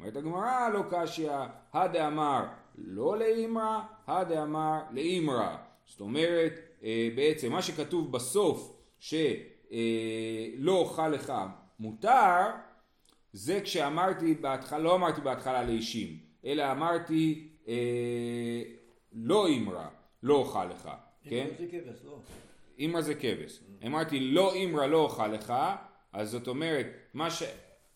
אומרת 0.00 0.16
הגמרא 0.16 0.68
לא 0.68 0.82
קשיא, 0.90 1.30
הדאמר 1.72 2.44
לא 2.78 3.18
לאימרא, 3.18 3.80
הדאמר 4.06 4.78
לאימרא. 4.90 5.56
זאת 5.86 6.00
אומרת, 6.00 6.52
אה, 6.84 7.08
בעצם 7.16 7.52
מה 7.52 7.62
שכתוב 7.62 8.12
בסוף 8.12 8.76
שלא 8.98 10.72
אוכל 10.72 11.08
לך 11.08 11.32
מותר, 11.80 12.44
זה 13.32 13.60
כשאמרתי 13.60 14.34
בהתחלה, 14.34 14.78
לא 14.78 14.94
אמרתי 14.94 15.20
בהתחלה 15.20 15.62
לאישים, 15.62 16.18
אלא 16.44 16.72
אמרתי 16.72 17.48
אה, 17.68 18.62
לא 19.12 19.46
אימרא, 19.46 19.86
לא 20.22 20.34
אוכל 20.34 20.64
לך, 20.64 20.90
כן? 21.24 21.48
זה 21.58 21.66
כבש, 21.70 22.04
לא. 22.04 22.18
אימרא 22.78 23.00
זה 23.00 23.14
כבש. 23.14 23.60
אמרתי 23.86 24.20
לא 24.20 24.54
אימרא 24.54 24.86
לא 24.86 24.98
אוכל 24.98 25.28
לך, 25.28 25.54
אז 26.12 26.30
זאת 26.30 26.48
אומרת, 26.48 26.86
מה 27.14 27.30
ש... 27.30 27.42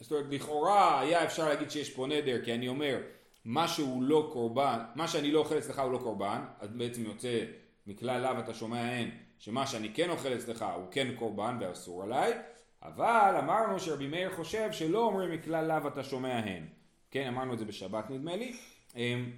זאת 0.00 0.12
אומרת, 0.12 0.26
לכאורה 0.30 1.00
היה 1.00 1.24
אפשר 1.24 1.48
להגיד 1.48 1.70
שיש 1.70 1.90
פה 1.90 2.06
נדר, 2.06 2.44
כי 2.44 2.54
אני 2.54 2.68
אומר, 2.68 2.98
מה 3.44 3.68
שהוא 3.68 4.02
לא 4.02 4.30
קורבן, 4.32 4.78
מה 4.94 5.08
שאני 5.08 5.32
לא 5.32 5.38
אוכל 5.38 5.58
אצלך 5.58 5.78
הוא 5.78 5.92
לא 5.92 5.98
קורבן, 5.98 6.44
אז 6.60 6.70
בעצם 6.70 7.04
יוצא 7.04 7.44
מכלל 7.86 8.22
לאו 8.22 8.40
אתה 8.40 8.54
שומע 8.54 8.80
הן, 8.80 9.10
שמה 9.38 9.66
שאני 9.66 9.94
כן 9.94 10.10
אוכל 10.10 10.34
אצלך 10.34 10.64
הוא 10.76 10.84
כן 10.90 11.08
קורבן 11.18 11.56
ואסור 11.60 12.02
עליי, 12.02 12.32
אבל 12.82 13.34
אמרנו 13.38 13.80
שרבי 13.80 14.06
מאיר 14.06 14.30
חושב 14.30 14.72
שלא 14.72 14.98
אומרים 14.98 15.32
מכלל 15.32 15.66
לאו 15.66 15.88
אתה 15.88 16.04
שומע 16.04 16.36
הן. 16.36 16.66
כן, 17.10 17.28
אמרנו 17.28 17.54
את 17.54 17.58
זה 17.58 17.64
בשבת 17.64 18.10
נדמה 18.10 18.36
לי. 18.36 18.56
אמ, 18.96 19.30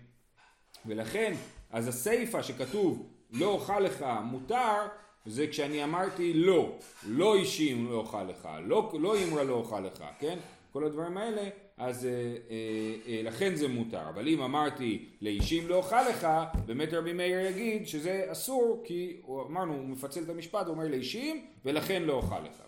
ולכן, 0.86 1.32
אז 1.74 1.88
הסיפה 1.88 2.42
שכתוב 2.42 3.06
לא 3.32 3.46
אוכל 3.46 3.80
לך 3.80 4.04
מותר, 4.24 4.86
זה 5.26 5.46
כשאני 5.46 5.84
אמרתי 5.84 6.34
לא, 6.34 6.78
לא 7.08 7.34
אישים 7.34 7.90
לא 7.90 7.96
אוכל 7.96 8.22
לך, 8.22 8.48
לא, 8.62 8.92
לא 9.00 9.14
אימרה 9.14 9.44
לא 9.44 9.54
אוכל 9.54 9.80
לך, 9.80 10.04
כן? 10.18 10.38
כל 10.72 10.84
הדברים 10.84 11.16
האלה, 11.16 11.48
אז 11.76 12.06
אה, 12.06 12.10
אה, 12.10 12.96
אה, 13.06 13.22
לכן 13.22 13.54
זה 13.54 13.68
מותר. 13.68 14.08
אבל 14.08 14.28
אם 14.28 14.42
אמרתי 14.42 15.08
לאישים 15.20 15.68
לא 15.68 15.74
אוכל 15.74 16.08
לך, 16.08 16.28
באמת 16.66 16.92
רבי 16.92 17.12
מאיר 17.12 17.40
יגיד 17.40 17.86
שזה 17.86 18.26
אסור, 18.28 18.82
כי 18.84 19.16
הוא, 19.22 19.42
אמרנו, 19.42 19.74
הוא 19.74 19.84
מפצל 19.84 20.22
את 20.22 20.28
המשפט, 20.28 20.66
הוא 20.66 20.74
אומר 20.74 20.88
לאישים, 20.88 21.46
ולכן 21.64 22.02
לא 22.02 22.12
אוכל 22.12 22.40
לך. 22.40 22.62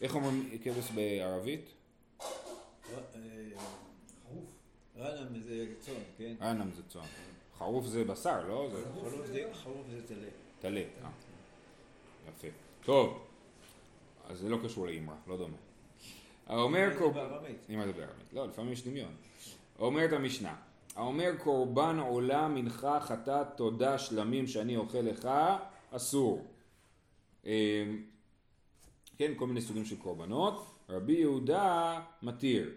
איך 0.00 0.14
אומרים 0.14 0.50
כבש 0.64 0.90
בערבית? 0.94 1.74
רנם 4.98 5.40
זה 5.40 5.66
צאן, 5.80 5.94
כן? 6.18 6.34
רנם 6.40 6.70
זה 6.76 6.82
צאן. 6.88 7.31
חרוף 7.58 7.86
זה 7.86 8.04
בשר, 8.04 8.48
לא? 8.48 8.68
חרוף 9.54 9.86
זה 9.90 10.06
טלה. 10.06 10.28
טלה, 10.60 10.80
אה. 10.80 11.10
יפה. 12.28 12.48
טוב, 12.84 13.26
אז 14.28 14.38
זה 14.38 14.48
לא 14.48 14.58
קשור 14.64 14.86
לאמרה, 14.86 15.16
לא 15.26 15.36
דומה. 15.36 15.56
האומר 16.46 16.98
קורבן... 16.98 17.20
אמרה 17.70 17.86
זה 17.86 17.92
בארמית. 17.92 18.32
לא, 18.32 18.48
לפעמים 18.48 18.72
יש 18.72 18.86
דמיון. 18.86 19.14
אומרת 19.78 20.12
המשנה, 20.12 20.54
האומר 20.96 21.30
קורבן 21.38 21.98
עולה 21.98 22.48
מנחה 22.48 23.00
חטאת 23.00 23.46
תודה 23.56 23.98
שלמים 23.98 24.46
שאני 24.46 24.76
אוכל 24.76 24.98
לך, 24.98 25.28
אסור. 25.90 26.46
אמ, 27.44 27.50
כן, 29.18 29.32
כל 29.36 29.46
מיני 29.46 29.60
סוגים 29.60 29.84
של 29.84 29.96
קורבנות. 29.96 30.66
רבי 30.88 31.12
יהודה 31.12 32.00
מתיר. 32.22 32.70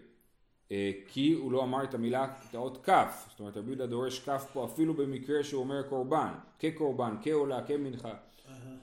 אה, 0.72 0.92
כי 1.08 1.32
הוא 1.32 1.52
לא 1.52 1.64
אמר 1.64 1.84
את 1.84 1.94
המילה, 1.94 2.24
את 2.24 2.54
האות 2.54 2.84
כף, 2.84 3.26
זאת 3.30 3.40
אומרת 3.40 3.56
רבי 3.56 3.66
יהודה 3.66 3.86
דורש 3.86 4.18
כף 4.20 4.46
פה 4.52 4.64
אפילו 4.64 4.94
במקרה 4.94 5.44
שהוא 5.44 5.60
אומר 5.62 5.82
קורבן, 5.88 6.32
כקורבן, 6.58 7.16
כעולה, 7.22 7.66
כמנחה. 7.66 8.14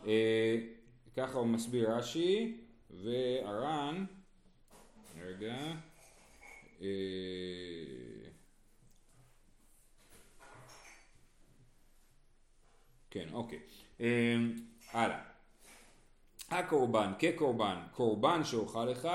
אה, 0.06 0.58
ככה 1.18 1.38
הוא 1.38 1.48
מסביר 1.48 1.92
רש"י 1.92 2.58
והר"ן, 3.04 4.06
רגע, 5.22 5.56
אה, 6.82 6.88
כן, 13.10 13.28
אוקיי, 13.34 13.60
הלאה. 14.92 15.20
הקורבן 16.50 17.12
כקורבן, 17.20 17.78
קורבן 17.92 18.44
שאוכל 18.44 18.86
לך, 18.86 19.08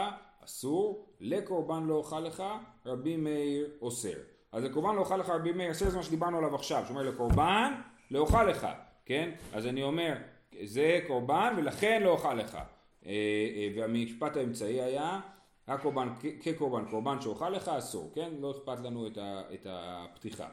אסור, 0.48 1.06
לקורבן 1.20 1.84
לא 1.84 1.94
אוכל 1.94 2.20
לך, 2.20 2.42
רבי 2.86 3.16
מאיר 3.16 3.70
אוסר. 3.82 4.18
אז 4.52 4.64
לקורבן 4.64 4.94
לא 4.94 5.00
אוכל 5.00 5.16
לך 5.16 5.28
רבי 5.28 5.52
מאיר 5.52 5.68
אוסר 5.68 5.90
זה 5.90 5.96
מה 5.96 6.02
שדיברנו 6.02 6.38
עליו 6.38 6.54
עכשיו, 6.54 6.84
שאומר 6.86 7.02
לקורבן 7.02 7.72
לא 8.10 8.18
אוכל 8.18 8.44
לך, 8.44 8.66
כן? 9.04 9.30
אז 9.52 9.66
אני 9.66 9.82
אומר, 9.82 10.16
זה 10.62 11.00
קורבן 11.06 11.54
ולכן 11.56 12.02
לא 12.02 12.10
אוכל 12.10 12.34
לך. 12.34 12.54
אה, 12.54 12.62
אה, 13.06 13.68
והמשפט 13.76 14.36
האמצעי 14.36 14.82
היה, 14.82 15.20
הקורבן 15.66 16.08
כקורבן, 16.42 16.84
קורבן 16.90 17.20
שאוכל 17.20 17.50
לך 17.50 17.68
אסור, 17.68 18.10
כן? 18.14 18.30
לא 18.40 18.50
אכפת 18.50 18.80
לנו 18.80 19.06
את, 19.06 19.18
ה, 19.18 19.40
את 19.54 19.66
הפתיחה. 19.70 20.48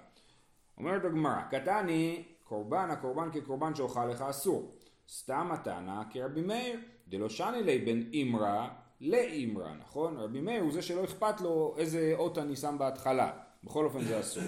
אומרת 0.78 1.06
הגמרא, 1.06 1.42
קטני 1.52 2.24
קורבן, 2.44 2.90
הקורבן 2.92 3.32
כקורבן 3.32 3.76
שאוכל 3.76 4.06
לך 4.06 4.22
אסור. 4.22 4.76
סתם 5.10 5.50
מתנה 5.54 6.04
כרבי 6.10 6.42
מאיר, 6.42 6.80
דלא 7.08 7.30
שני 7.30 7.64
לי 7.64 7.80
בין 7.80 8.10
אימרה 8.14 8.70
לאימרה, 9.02 9.74
נכון? 9.80 10.18
רבי 10.18 10.42
מאיר 10.42 10.62
הוא 10.62 10.72
זה 10.72 10.82
שלא 10.82 11.04
אכפת 11.04 11.42
לו 11.42 11.76
איזה 11.78 12.14
אות 12.18 12.38
אני 12.38 12.56
שם 12.56 12.76
בהתחלה, 12.80 13.32
בכל 13.64 13.86
אופן 13.86 14.02
זה 14.02 14.20
אסור. 14.20 14.44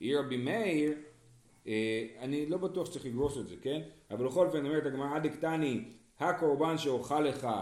אי 0.00 0.16
רבי 0.16 0.36
מאיר, 0.36 0.94
אה, 1.66 2.06
אני 2.20 2.46
לא 2.46 2.56
בטוח 2.56 2.86
שצריך 2.86 3.06
לגרוס 3.06 3.38
את 3.38 3.48
זה, 3.48 3.54
כן? 3.62 3.80
אבל 4.10 4.26
בכל 4.26 4.46
אופן 4.46 4.66
אומרת 4.66 4.86
הגמרא 4.86 5.18
דקטני, 5.18 5.84
הקורבן 6.20 6.78
שאוכל 6.78 7.20
לך 7.20 7.44
אה, 7.44 7.60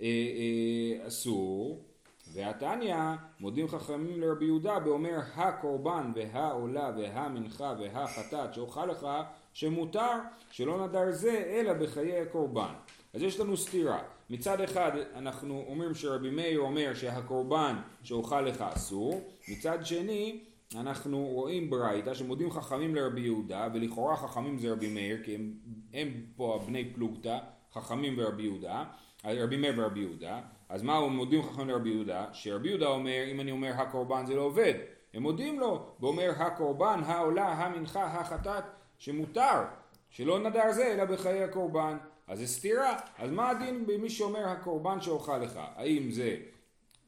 אה, 0.00 1.06
אסור, 1.06 1.84
והתניא 2.32 2.96
מודים 3.40 3.68
חכמים 3.68 4.20
לרבי 4.20 4.44
יהודה 4.44 4.78
באומר 4.78 5.18
הקורבן 5.34 6.12
והעולה 6.14 6.92
והמנחה 6.96 7.74
והחטאת 7.80 8.54
שאוכל 8.54 8.86
לך 8.86 9.06
שמותר 9.52 10.10
שלא 10.50 10.86
נדר 10.86 11.10
זה 11.10 11.44
אלא 11.46 11.72
בחיי 11.72 12.20
הקורבן. 12.20 12.72
אז 13.14 13.22
יש 13.22 13.40
לנו 13.40 13.56
סתירה. 13.56 14.02
מצד 14.30 14.60
אחד 14.60 14.92
אנחנו 15.14 15.64
אומרים 15.68 15.94
שרבי 15.94 16.30
מאיר 16.30 16.60
אומר 16.60 16.94
שהקורבן 16.94 17.76
שאוכל 18.02 18.40
לך 18.40 18.60
אסור, 18.60 19.20
מצד 19.48 19.78
שני 19.86 20.40
אנחנו 20.74 21.18
רואים 21.18 21.70
ברייתא 21.70 22.14
שמודים 22.14 22.50
חכמים 22.50 22.94
לרבי 22.94 23.20
יהודה 23.20 23.68
ולכאורה 23.74 24.16
חכמים 24.16 24.58
זה 24.58 24.72
רבי 24.72 24.94
מאיר 24.94 25.22
כי 25.24 25.34
הם, 25.34 25.52
הם 25.94 26.08
פה 26.36 26.58
הבני 26.62 26.94
פלוגתא 26.94 27.38
חכמים 27.72 28.14
ורבי 28.18 28.42
יהודה 28.42 28.84
רבי 29.24 29.56
מאיר 29.56 29.74
ורבי 29.76 30.00
יהודה. 30.00 30.40
אז 30.68 30.82
מה 30.82 30.96
הוא 30.96 31.10
מודים 31.10 31.42
חכמים 31.42 31.68
לרבי 31.68 31.90
יהודה? 31.90 32.26
שרבי 32.32 32.68
יהודה 32.68 32.86
אומר 32.86 33.24
אם 33.30 33.40
אני 33.40 33.50
אומר 33.50 33.72
הקורבן 33.72 34.26
זה 34.26 34.34
לא 34.34 34.42
עובד. 34.42 34.74
הם 35.14 35.22
מודים 35.22 35.60
לו 35.60 35.86
ואומר 36.00 36.30
הקורבן 36.36 37.00
העולה 37.04 37.52
המנחה 37.52 38.04
החטאת 38.04 38.64
שמותר 38.98 39.62
שלא 40.10 40.38
נדר 40.38 40.72
זה 40.72 40.86
אלא 40.86 41.04
בחיי 41.04 41.42
הקורבן 41.42 41.96
אז 42.26 42.38
זה 42.38 42.46
סתירה, 42.46 42.98
אז 43.18 43.30
מה 43.30 43.50
הדין 43.50 43.86
במי 43.86 44.10
שאומר 44.10 44.48
הקורבן 44.48 45.00
שאוכל 45.00 45.38
לך? 45.38 45.60
האם 45.76 46.10
זה 46.10 46.36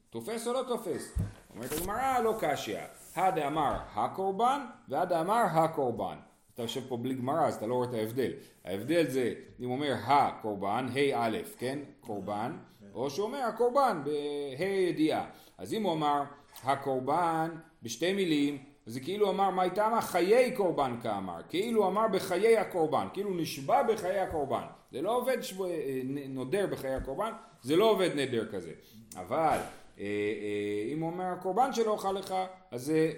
תופס 0.09 0.47
או 0.47 0.53
לא 0.53 0.63
תופס? 0.67 1.15
אומרת 1.55 1.71
הגמרא 1.71 2.19
לא 2.19 2.37
קשיא, 2.39 2.79
הדה 3.15 3.47
אמר 3.47 3.77
הקורבן 3.95 4.65
והדה 4.87 5.21
אמר 5.21 5.43
הקורבן. 5.51 6.17
אתה 6.53 6.61
יושב 6.61 6.87
פה 6.87 6.97
בלי 6.97 7.13
גמרא 7.13 7.47
אז 7.47 7.55
אתה 7.55 7.67
לא 7.67 7.73
רואה 7.75 7.89
את 7.89 7.93
ההבדל. 7.93 8.31
ההבדל 8.65 9.07
זה 9.07 9.33
אם 9.59 9.71
אומר 9.71 9.95
הקורבן, 10.05 10.87
ה' 10.93 11.25
א', 11.25 11.37
כן? 11.57 11.79
קורבן, 11.99 12.57
או 12.93 13.09
שהוא 13.09 13.25
אומר 13.25 13.39
הקורבן 13.39 14.01
בה' 14.03 14.63
ידיעה. 14.65 15.29
אז 15.57 15.73
אם 15.73 15.83
הוא 15.83 15.93
אמר 15.93 16.23
הקורבן 16.63 17.49
בשתי 17.83 18.13
מילים 18.13 18.57
זה 18.89 18.99
כאילו 18.99 19.29
אמר 19.29 19.49
מה 19.49 19.63
איתמה 19.63 20.01
חיי 20.01 20.51
קורבן 20.55 20.95
כאמר, 21.03 21.41
כאילו 21.49 21.87
אמר 21.87 22.07
בחיי 22.07 22.57
הקורבן, 22.57 23.07
כאילו 23.13 23.33
נשבע 23.33 23.83
בחיי 23.83 24.19
הקורבן. 24.19 24.63
זה 24.91 25.01
לא 25.01 25.17
עובד 25.17 25.41
שבו, 25.41 25.65
אה, 25.65 26.01
נודר 26.29 26.67
בחיי 26.67 26.93
הקורבן, 26.93 27.31
זה 27.61 27.75
לא 27.75 27.91
עובד 27.91 28.09
נדר 28.15 28.51
כזה. 28.51 28.71
אבל 29.15 29.57
אה, 29.99 30.03
אה, 30.03 30.93
אם 30.93 30.99
הוא 30.99 31.11
אומר 31.11 31.25
הקורבן 31.25 31.73
שלא 31.73 31.91
אוכל 31.91 32.11
לך, 32.11 32.35
אז 32.71 32.85
זה 32.85 33.11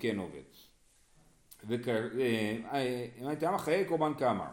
כן 0.00 0.18
עובד. 0.18 0.42
אם 3.20 3.28
איתמה 3.30 3.58
חיי 3.58 3.84
קורבן 3.84 4.12
כאמר, 4.18 4.50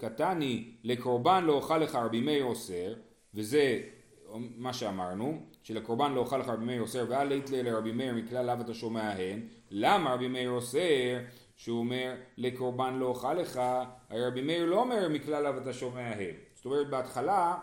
קטני 0.00 0.70
לקורבן 0.84 1.44
לא 1.44 1.52
אוכל 1.52 1.78
לך 1.78 1.94
רבי 1.94 2.20
מאיר 2.20 2.44
אוסר, 2.44 2.94
וזה 3.34 3.80
מה 4.56 4.72
שאמרנו, 4.72 5.42
שלקורבן 5.68 6.12
לא 6.12 6.20
אוכל 6.20 6.38
לך 6.38 6.48
רבי 6.48 6.64
מאיר 6.64 6.82
אוסר 6.82 7.04
ואל 7.08 7.32
יתלה 7.32 7.62
לרבי 7.62 7.92
מאיר 7.92 8.14
מכלל 8.14 8.46
לאו 8.46 8.60
אתה 8.60 8.74
שומע 8.74 9.10
הן, 9.10 9.40
למה 9.70 10.14
רבי 10.14 10.28
מאיר 10.28 10.50
אוסר 10.50 11.18
שהוא 11.56 11.78
אומר 11.78 12.14
לקורבן 12.36 12.94
לא 12.94 13.06
אוכל 13.06 13.34
לך, 13.34 13.60
הרי 14.10 14.26
רבי 14.26 14.42
מאיר 14.42 14.64
לא 14.64 14.80
אומר 14.80 15.08
מכלל 15.08 15.42
לאו 15.42 15.62
אתה 15.62 15.72
שומע 15.72 16.06
הן. 16.06 16.34
זאת 16.54 16.64
אומרת 16.64 16.90
בהתחלה 16.90 17.54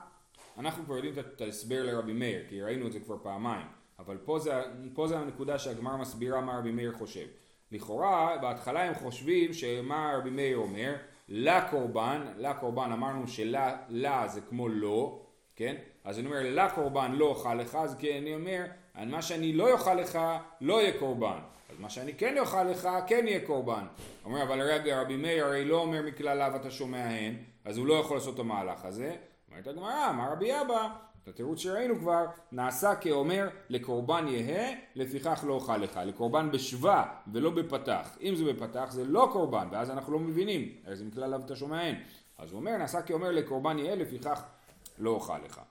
אנחנו 0.57 0.85
כבר 0.85 0.95
יודעים 0.95 1.13
את 1.19 1.41
ההסבר 1.41 1.83
לרבי 1.83 2.13
מאיר, 2.13 2.43
כי 2.49 2.61
ראינו 2.61 2.87
את 2.87 2.91
זה 2.91 2.99
כבר 2.99 3.17
פעמיים, 3.23 3.67
אבל 3.99 4.17
פה 4.17 4.39
זה, 4.39 4.53
פה 4.93 5.07
זה 5.07 5.17
הנקודה 5.19 5.59
שהגמר 5.59 5.97
מסבירה 5.97 6.41
מה 6.41 6.57
רבי 6.57 6.71
מאיר 6.71 6.93
חושב. 6.93 7.25
לכאורה 7.71 8.37
בהתחלה 8.41 8.83
הם 8.83 8.93
חושבים 8.93 9.53
שמה 9.53 10.13
רבי 10.17 10.29
מאיר 10.29 10.57
אומר 10.57 10.95
לקורבן, 11.29 12.21
לקורבן 12.37 12.91
אמרנו 12.91 13.27
שלה 13.27 14.27
זה 14.27 14.41
כמו 14.41 14.69
לא, 14.69 15.21
כן? 15.55 15.75
אז 16.03 16.19
אני 16.19 16.27
אומר 16.27 16.39
לקורבן 16.43 17.11
לא 17.11 17.25
אוכל 17.25 17.55
לך, 17.55 17.75
אז 17.75 17.95
כי 17.95 18.17
אני 18.17 18.35
אומר, 18.35 18.65
מה 19.05 19.21
שאני 19.21 19.53
לא 19.53 19.71
אוכל 19.71 19.93
לך 19.93 20.19
לא 20.61 20.81
יהיה 20.81 20.99
קורבן. 20.99 21.37
אז 21.69 21.79
מה 21.79 21.89
שאני 21.89 22.13
כן 22.13 22.37
אוכל 22.37 22.63
לך 22.63 22.89
כן 23.07 23.25
יהיה 23.27 23.45
קורבן. 23.45 23.85
אומר 24.25 24.43
אבל 24.43 24.61
רגע 24.61 25.01
רבי 25.01 25.17
מאיר 25.17 25.45
הרי 25.45 25.65
לא 25.65 25.81
אומר 25.81 26.01
מכלל 26.01 26.37
לאו 26.37 26.55
אתה 26.55 26.71
שומע 26.71 27.03
הן, 27.03 27.35
אז 27.65 27.77
הוא 27.77 27.87
לא 27.87 27.93
יכול 27.93 28.17
לעשות 28.17 28.33
את 28.33 28.39
המהלך 28.39 28.85
הזה. 28.85 29.15
אומרת 29.51 29.67
הגמרא, 29.67 30.09
אמר 30.09 30.31
רבי 30.31 30.61
אבא, 30.61 30.87
את 31.23 31.27
התירוץ 31.27 31.59
שראינו 31.59 31.99
כבר, 31.99 32.25
נעשה 32.51 32.95
כאומר 32.95 33.49
לקורבן 33.69 34.25
יהא, 34.27 34.73
לפיכך 34.95 35.43
לא 35.47 35.53
אוכל 35.53 35.77
לך. 35.77 35.99
לקורבן 36.05 36.51
בשבא 36.51 37.03
ולא 37.33 37.49
בפתח. 37.49 38.17
אם 38.21 38.35
זה 38.35 38.53
בפתח 38.53 38.87
זה 38.91 39.03
לא 39.03 39.29
קורבן, 39.31 39.67
ואז 39.71 39.91
אנחנו 39.91 40.13
לא 40.13 40.19
מבינים, 40.19 40.69
הרי 40.85 40.95
זה 40.95 41.05
מכלל 41.05 41.35
אתה 41.35 41.55
שומע 41.55 41.81
הן. 41.81 41.95
אז 42.37 42.51
הוא 42.51 42.59
אומר, 42.59 42.77
נעשה 42.77 43.01
כאומר 43.01 43.31
לקורבן 43.31 43.79
יהא, 43.79 43.95
לפיכך 43.95 44.43
לא 44.97 45.09
אוכל 45.09 45.37
לך. 45.37 45.61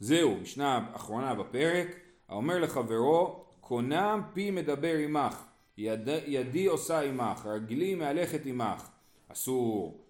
זהו, 0.00 0.36
משנה 0.36 0.90
אחרונה 0.92 1.34
בפרק, 1.34 1.86
האומר 2.28 2.58
לחברו, 2.58 3.44
קונם 3.60 4.22
פי 4.32 4.50
מדבר 4.50 4.96
עמך, 4.96 5.44
יד, 5.76 6.08
ידי 6.26 6.66
עושה 6.66 7.00
עמך, 7.00 7.46
רגלי 7.46 7.94
מהלכת 7.94 8.46
עמך, 8.46 8.88
אסור, 9.28 10.04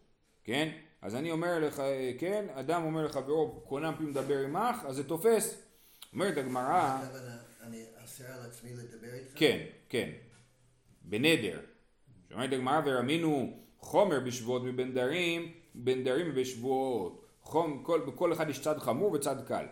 כן? 0.44 0.68
אז 1.02 1.14
אני 1.14 1.30
אומר 1.30 1.58
לך, 1.58 1.82
כן, 2.18 2.46
אדם 2.54 2.82
אומר 2.82 3.04
לחברו, 3.04 3.60
קונם 3.64 3.94
פי 3.98 4.04
מדבר 4.04 4.38
עמך, 4.44 4.76
אז 4.86 4.96
זה 4.96 5.08
תופס. 5.08 5.62
אומרת 6.12 6.36
הגמרא, 6.36 6.98
אני 7.62 7.84
אסר 8.04 8.24
על 8.24 8.46
עצמי 8.46 8.70
לדבר 8.74 9.14
איתך? 9.14 9.32
כן, 9.34 9.64
כן, 9.88 10.10
בנדר. 11.02 11.60
אומרת 12.32 12.52
הגמרא, 12.52 12.80
ורמינו 12.84 13.58
חומר 13.78 14.20
בשבועות 14.20 14.62
ובנדרים, 14.64 15.52
בנדרים 15.74 16.26
ובשבועות. 16.30 17.27
חום, 17.48 17.80
כל, 17.82 18.00
בכל 18.06 18.32
אחד 18.32 18.50
יש 18.50 18.60
צד 18.60 18.78
חמור 18.78 19.12
וצד 19.12 19.36
קל. 19.46 19.64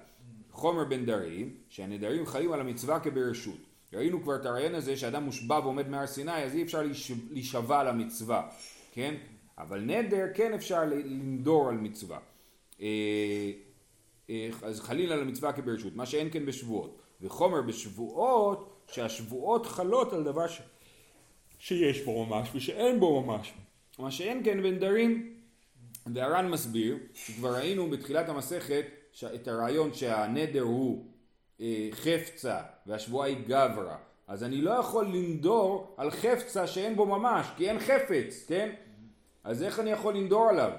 חומר 0.50 0.85
בנדרים, 0.85 1.54
שהנדרים 1.68 2.26
חלים 2.26 2.52
על 2.52 2.61
המצווה 2.61 3.00
כברשות. 3.00 3.59
ראינו 3.92 4.23
כבר 4.23 4.37
את 4.37 4.47
הרעיון 4.47 4.75
הזה 4.75 4.97
שאדם 4.97 5.25
מושבע 5.25 5.59
ועומד 5.62 5.88
מהר 5.88 6.06
סיני, 6.06 6.33
אז 6.45 6.54
אי 6.54 6.62
אפשר 6.62 6.83
להיש- 6.83 7.12
להישבע 7.30 7.80
על 7.80 7.88
המצווה, 7.88 8.49
כן? 8.92 9.14
אבל 9.59 9.80
נדר 9.80 10.25
כן 10.35 10.54
אפשר 10.54 10.85
לנדור 10.85 11.68
על 11.68 11.75
מצווה. 11.76 12.18
אה, 12.80 12.87
אה, 14.30 14.49
אז 14.62 14.80
חלילה 14.80 15.14
על 15.14 15.21
המצווה 15.21 15.52
כברשות, 15.52 15.97
מה 15.97 16.06
שאין 16.06 16.28
כן 16.33 16.47
בשבועות. 16.47 16.99
וחומר 17.21 17.62
בשבועות, 17.62 18.83
שהשבועות 18.90 19.66
חלות 19.66 20.12
על 20.12 20.25
דבר 20.25 20.49
ש... 20.49 20.61
שיש 21.59 22.00
בו 22.04 22.26
ממש 22.26 22.49
ושאין 22.54 23.00
בו 23.00 23.23
ממש. 23.23 23.52
מה 23.99 24.11
שאין 24.11 24.45
כן 24.45 24.62
בנדרים. 24.62 25.36
והר"ן 26.15 26.49
מסביר, 26.49 26.99
שכבר 27.15 27.55
ראינו 27.55 27.91
בתחילת 27.91 28.29
המסכת 28.29 28.85
את 29.35 29.49
הרעיון 29.49 29.95
שהנדר 29.95 30.63
הוא 30.63 31.05
אה, 31.61 31.89
חפצה 31.93 32.59
והשבועה 32.87 33.29
היא 33.29 33.37
גברא. 33.47 33.97
אז 34.29 34.45
אני 34.45 34.61
לא 34.61 34.71
יכול 34.71 35.07
לנדור 35.07 35.95
על 35.97 36.11
חפצה 36.11 36.67
שאין 36.67 36.97
בו 36.97 37.07
ממש, 37.07 37.47
כי 37.57 37.69
אין 37.69 37.79
חפץ, 37.79 38.45
כן? 38.49 38.75
אז 39.45 39.63
איך 39.63 39.81
אני 39.81 39.91
יכול 39.91 40.15
לנדור 40.15 40.49
עליו? 40.49 40.71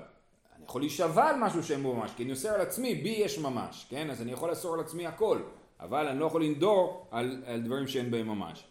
אני 0.55 0.65
יכול 0.65 0.81
להישבע 0.81 1.29
על 1.29 1.35
משהו 1.39 1.63
שאין 1.63 1.83
בו 1.83 1.95
ממש, 1.95 2.11
כי 2.17 2.23
אני 2.23 2.31
אוסר 2.31 2.49
על 2.49 2.61
עצמי, 2.61 2.95
בי 2.95 3.09
יש 3.09 3.39
ממש, 3.39 3.87
כן? 3.89 4.09
אז 4.09 4.21
אני 4.21 4.31
יכול 4.31 4.49
לאסור 4.49 4.73
על 4.73 4.79
עצמי 4.79 5.07
הכל, 5.07 5.39
אבל 5.79 6.07
אני 6.07 6.19
לא 6.19 6.25
יכול 6.25 6.43
לנדור 6.43 7.07
על, 7.11 7.43
על 7.45 7.61
דברים 7.61 7.87
שאין 7.87 8.11
בהם 8.11 8.27
ממש. 8.27 8.67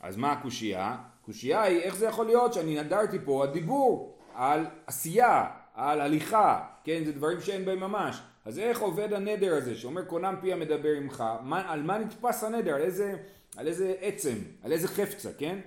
אז 0.00 0.16
מה 0.16 0.32
הקושייה? 0.32 0.96
הקושייה 1.22 1.62
היא 1.62 1.80
איך 1.80 1.96
זה 1.96 2.06
יכול 2.06 2.26
להיות 2.26 2.52
שאני 2.54 2.80
נדרתי 2.80 3.18
פה 3.24 3.44
הדיבור 3.44 4.18
על 4.34 4.66
עשייה, 4.86 5.44
על 5.78 6.00
הליכה, 6.00 6.64
כן? 6.84 7.04
זה 7.04 7.12
דברים 7.12 7.40
שאין 7.40 7.64
בהם 7.64 7.80
ממש. 7.80 8.18
אז 8.44 8.58
איך 8.58 8.80
עובד 8.80 9.12
הנדר 9.12 9.54
הזה 9.54 9.74
שאומר 9.74 10.04
קונם 10.04 10.34
פי 10.40 10.52
המדבר 10.52 10.92
עמך? 10.96 11.24
מה, 11.42 11.72
על 11.72 11.82
מה 11.82 11.98
נתפס 11.98 12.44
הנדר? 12.44 12.74
על 12.74 12.82
איזה, 12.82 13.16
על 13.56 13.66
איזה 13.66 13.94
עצם? 14.00 14.34
על 14.62 14.72
איזה 14.72 14.88
חפצה, 14.88 15.30
כן? 15.38 15.58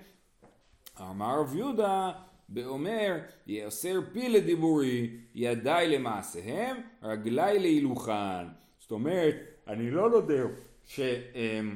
אמר 1.01 1.39
רב 1.39 1.55
יהודה 1.55 2.11
באומר 2.49 3.17
יאסר 3.47 3.99
פי 4.13 4.29
לדיבורי 4.29 5.09
ידיי 5.35 5.87
למעשיהם 5.87 6.77
רגליי 7.03 7.59
להילוכן 7.59 8.47
זאת 8.79 8.91
אומרת 8.91 9.35
אני 9.67 9.91
לא 9.91 10.09
נודר 10.09 10.47
ש... 10.85 10.99
אמ, 10.99 11.75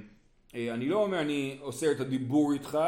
אה, 0.55 0.73
אני 0.73 0.85
לא 0.85 1.03
אומר 1.03 1.21
אני 1.21 1.57
אוסר 1.61 1.91
את 1.91 1.99
הדיבור 1.99 2.53
איתך 2.53 2.79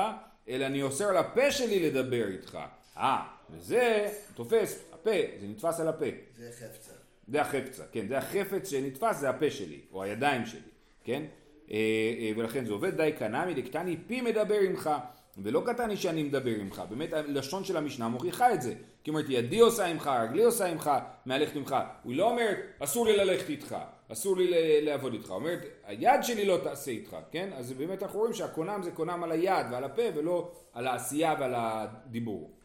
אלא 0.49 0.65
אני 0.65 0.83
אוסר 0.83 1.05
על 1.05 1.17
הפה 1.17 1.51
שלי 1.51 1.89
לדבר 1.89 2.27
איתך 2.27 2.57
אה 2.97 3.23
וזה 3.49 4.11
תופס 4.35 4.86
הפה 5.07 5.39
זה 5.39 5.47
נתפס 5.47 5.79
על 5.79 5.87
הפה 5.87 6.05
זה 6.37 6.49
חפצה. 6.51 6.91
זה 7.27 7.41
החפצה, 7.41 7.83
כן, 7.91 8.07
זה 8.07 8.17
החפץ 8.17 8.69
שנתפס, 8.69 9.19
זה 9.19 9.29
הפה 9.29 9.51
שלי, 9.51 9.79
או 9.91 10.03
הידיים 10.03 10.45
שלי, 10.45 10.59
כן? 11.03 11.23
אה, 11.71 11.75
אה, 12.19 12.31
ולכן 12.37 12.65
זה 12.65 12.73
עובד 12.73 12.97
די 12.97 13.11
קנמי, 13.17 13.53
דקטני 13.53 13.97
פי 14.07 14.21
מדבר 14.21 14.59
עמך, 14.59 14.89
ולא 15.37 15.63
קטני 15.65 15.97
שאני 15.97 16.23
מדבר 16.23 16.55
עמך, 16.59 16.83
באמת 16.89 17.13
הלשון 17.13 17.63
של 17.63 17.77
המשנה 17.77 18.07
מוכיחה 18.07 18.53
את 18.53 18.61
זה, 18.61 18.73
כי 19.03 19.09
אומרת 19.09 19.25
ידי 19.29 19.59
עושה 19.59 19.85
עמך, 19.85 20.11
רגלי 20.23 20.43
עושה 20.43 20.65
עמך, 20.65 20.91
מהלכת 21.25 21.55
עמך, 21.55 21.75
הוא 22.03 22.13
לא 22.13 22.29
אומר 22.29 22.53
אסור 22.79 23.05
לי 23.05 23.17
ללכת 23.17 23.49
איתך, 23.49 23.75
אסור 24.11 24.37
לי 24.37 24.81
לעבוד 24.81 25.13
איתך, 25.13 25.29
הוא 25.29 25.35
אומר 25.35 25.55
היד 25.85 26.23
שלי 26.23 26.45
לא 26.45 26.59
תעשה 26.63 26.91
איתך, 26.91 27.17
כן? 27.31 27.49
אז 27.55 27.73
באמת 27.73 28.03
אנחנו 28.03 28.19
רואים 28.19 28.33
שהקונם 28.33 28.81
זה 28.83 28.91
קונם 28.91 29.23
על 29.23 29.31
היד 29.31 29.65
ועל 29.71 29.83
הפה 29.83 30.01
ולא 30.15 30.51
על 30.73 30.87
העשייה 30.87 31.35
ועל 31.39 31.53
הדיבור. 31.55 32.56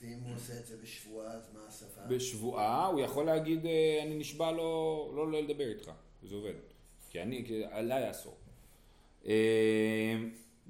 ואם 0.00 0.18
הוא 0.24 0.34
עושה 0.34 0.52
את 0.60 0.66
זה 0.66 0.76
בשבועה, 0.82 1.32
אז 1.32 1.50
מה 1.54 1.60
השפה? 1.68 2.00
בשבועה 2.08 2.86
הוא 2.86 3.00
יכול 3.00 3.26
להגיד 3.26 3.66
אה, 3.66 4.00
אני 4.02 4.14
נשבע 4.14 4.52
לא, 4.52 5.12
לא, 5.16 5.30
לא 5.32 5.42
לדבר 5.42 5.68
איתך, 5.68 5.90
וזה 6.22 6.34
עובד. 6.34 6.52
כי 7.10 7.22
אני, 7.22 7.44
כי 7.46 7.64
עליי 7.70 8.10
אסור. 8.10 8.36
אה, 9.26 10.16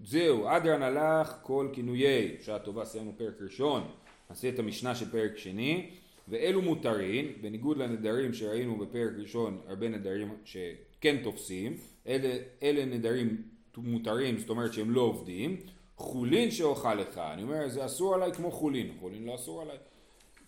זהו, 0.04 0.48
אדרן 0.48 0.82
הלך 0.82 1.38
כל 1.42 1.68
כינויי, 1.72 2.36
שעה 2.40 2.58
טובה, 2.58 2.84
סיימנו 2.84 3.12
פרק 3.16 3.34
ראשון, 3.40 3.90
נעשה 4.30 4.48
את 4.48 4.58
המשנה 4.58 4.94
של 4.94 5.10
פרק 5.10 5.36
שני, 5.36 5.90
ואלו 6.28 6.62
מותרים, 6.62 7.32
בניגוד 7.40 7.76
לנדרים 7.76 8.34
שראינו 8.34 8.78
בפרק 8.78 9.12
ראשון, 9.18 9.60
הרבה 9.66 9.88
נדרים 9.88 10.34
שכן 10.44 11.22
תופסים, 11.22 11.76
אלה, 12.06 12.38
אלה 12.62 12.84
נדרים 12.84 13.42
מותרים, 13.76 14.38
זאת 14.38 14.50
אומרת 14.50 14.72
שהם 14.72 14.90
לא 14.90 15.00
עובדים, 15.00 15.56
חולין 16.00 16.50
שאוכל 16.50 16.94
לך, 16.94 17.18
אני 17.18 17.42
אומר 17.42 17.68
זה 17.68 17.86
אסור 17.86 18.14
עליי 18.14 18.32
כמו 18.32 18.50
חולין, 18.50 18.92
חולין 19.00 19.24
לא 19.24 19.34
אסור 19.34 19.62
עליי, 19.62 19.76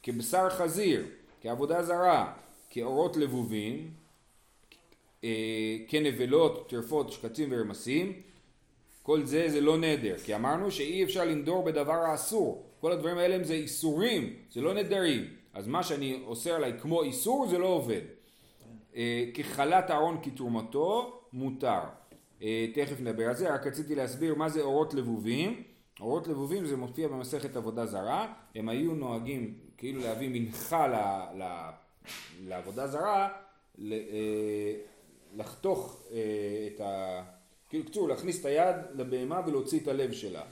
כבשר 0.02 0.50
חזיר, 0.50 1.06
כעבודה 1.40 1.82
זרה, 1.82 2.32
כאורות 2.70 3.16
לבובים, 3.16 3.90
אה, 5.24 5.76
כנבלות, 5.88 6.68
טרפות, 6.68 7.12
שקצים 7.12 7.48
ורמסים, 7.52 8.12
כל 9.02 9.24
זה 9.24 9.48
זה 9.48 9.60
לא 9.60 9.78
נדר, 9.78 10.18
כי 10.18 10.34
אמרנו 10.34 10.70
שאי 10.70 11.04
אפשר 11.04 11.24
לנדור 11.24 11.64
בדבר 11.64 11.92
האסור, 11.92 12.62
כל 12.80 12.92
הדברים 12.92 13.18
האלה 13.18 13.34
הם 13.34 13.44
זה 13.44 13.54
איסורים, 13.54 14.36
זה 14.52 14.60
לא 14.60 14.74
נדרים, 14.74 15.24
אז 15.54 15.66
מה 15.66 15.82
שאני 15.82 16.22
אוסר 16.26 16.54
עליי 16.54 16.72
כמו 16.80 17.02
איסור 17.02 17.46
זה 17.48 17.58
לא 17.58 17.66
עובד. 17.66 18.02
אה, 18.96 19.24
כחלת 19.34 19.90
אהרון 19.90 20.18
כתרומתו 20.22 21.20
מותר. 21.32 21.80
אה, 22.42 22.66
תכף 22.74 23.00
נדבר 23.00 23.28
על 23.28 23.36
זה, 23.36 23.54
רק 23.54 23.66
רציתי 23.66 23.94
להסביר 23.94 24.34
מה 24.34 24.48
זה 24.48 24.60
אורות 24.60 24.94
לבובים. 24.94 25.62
אורות 26.00 26.26
לבובים 26.28 26.66
זה 26.66 26.76
מופיע 26.76 27.08
במסכת 27.08 27.56
עבודה 27.56 27.86
זרה, 27.86 28.32
הם 28.54 28.68
היו 28.68 28.94
נוהגים 28.94 29.54
כאילו 29.78 30.00
להביא 30.00 30.28
מנחה 30.32 30.86
ל, 30.86 30.94
ל, 31.42 31.70
לעבודה 32.48 32.86
זרה, 32.86 33.28
ל, 33.78 33.92
אה, 33.92 34.74
לחתוך 35.34 36.02
אה, 36.12 36.18
את 36.74 36.80
ה... 36.80 37.22
כאילו, 37.68 37.84
קצור, 37.84 38.08
להכניס 38.08 38.40
את 38.40 38.44
היד 38.44 38.76
לבהמה 38.94 39.40
ולהוציא 39.46 39.80
את 39.80 39.88
הלב 39.88 40.12
שלה, 40.12 40.42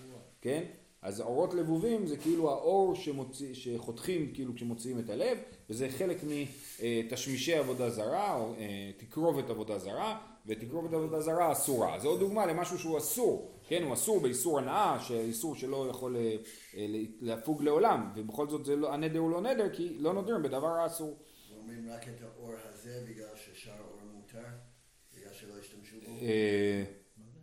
כן? 0.40 0.62
אז 1.02 1.20
אורות 1.20 1.54
לבובים 1.54 2.06
זה 2.06 2.16
כאילו 2.16 2.50
האור 2.50 2.94
שמוציא, 2.94 3.54
שחותכים 3.54 4.32
כאילו 4.34 4.54
כשמוציאים 4.54 4.98
את 4.98 5.10
הלב, 5.10 5.38
וזה 5.70 5.88
חלק 5.88 6.16
מתשמישי 6.24 7.54
עבודה 7.54 7.90
זרה, 7.90 8.36
או 8.36 8.54
אה, 8.58 8.90
תקרובת 8.96 9.50
עבודה 9.50 9.78
זרה, 9.78 10.20
ותקרובת 10.46 10.92
עבודה 10.92 11.20
זרה 11.20 11.52
אסורה. 11.52 11.98
זו 11.98 12.08
עוד 12.08 12.20
דוגמה 12.20 12.46
למשהו 12.46 12.78
שהוא 12.78 12.98
אסור, 12.98 13.60
כן? 13.68 13.82
הוא 13.82 13.94
אסור 13.94 14.20
באיסור 14.20 14.58
הנאה, 14.58 15.00
שאיסור 15.00 15.56
שלא 15.56 15.86
יכול 15.90 16.16
אה, 16.16 16.36
אה, 16.76 16.86
להפוג 17.20 17.62
לעולם, 17.62 18.12
ובכל 18.16 18.48
זאת 18.48 18.68
לא, 18.68 18.94
הנדר 18.94 19.18
הוא 19.18 19.30
לא 19.30 19.40
נדר, 19.40 19.68
כי 19.74 19.96
לא 19.98 20.12
נודרים 20.12 20.42
בדבר 20.42 20.66
האסור. 20.66 21.18
אומרים 21.58 21.90
רק 21.90 22.08
את 22.08 22.22
האור 22.22 22.52
הזה 22.68 23.04
בגלל 23.08 23.36
ששאר 23.36 23.72
האור 23.72 24.00
מותר? 24.14 24.48
בגלל 25.16 25.32
שלא 25.32 25.54
השתמשו 25.60 25.96
בו? 26.06 26.16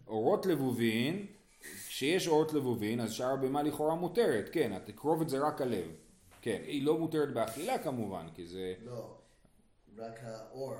אורות 0.08 0.46
לבובין, 0.46 1.26
כשיש 1.98 2.28
אורות 2.28 2.54
לבובין 2.54 3.00
אז 3.00 3.14
שאר 3.14 3.34
הבהמה 3.34 3.64
לכאורה 3.64 3.96
מותרת, 3.96 4.50
כן, 4.52 4.72
התקרובת 4.74 5.30
זה 5.30 5.48
רק 5.48 5.62
הלב, 5.62 5.92
כן, 6.42 6.62
היא 6.66 6.86
לא 6.86 6.98
מותרת 6.98 7.34
באכילה 7.34 7.78
כמובן, 7.78 8.28
כי 8.36 8.48
זה, 8.48 8.74
לא, 8.86 9.18
רק 9.98 10.20
האור. 10.24 10.74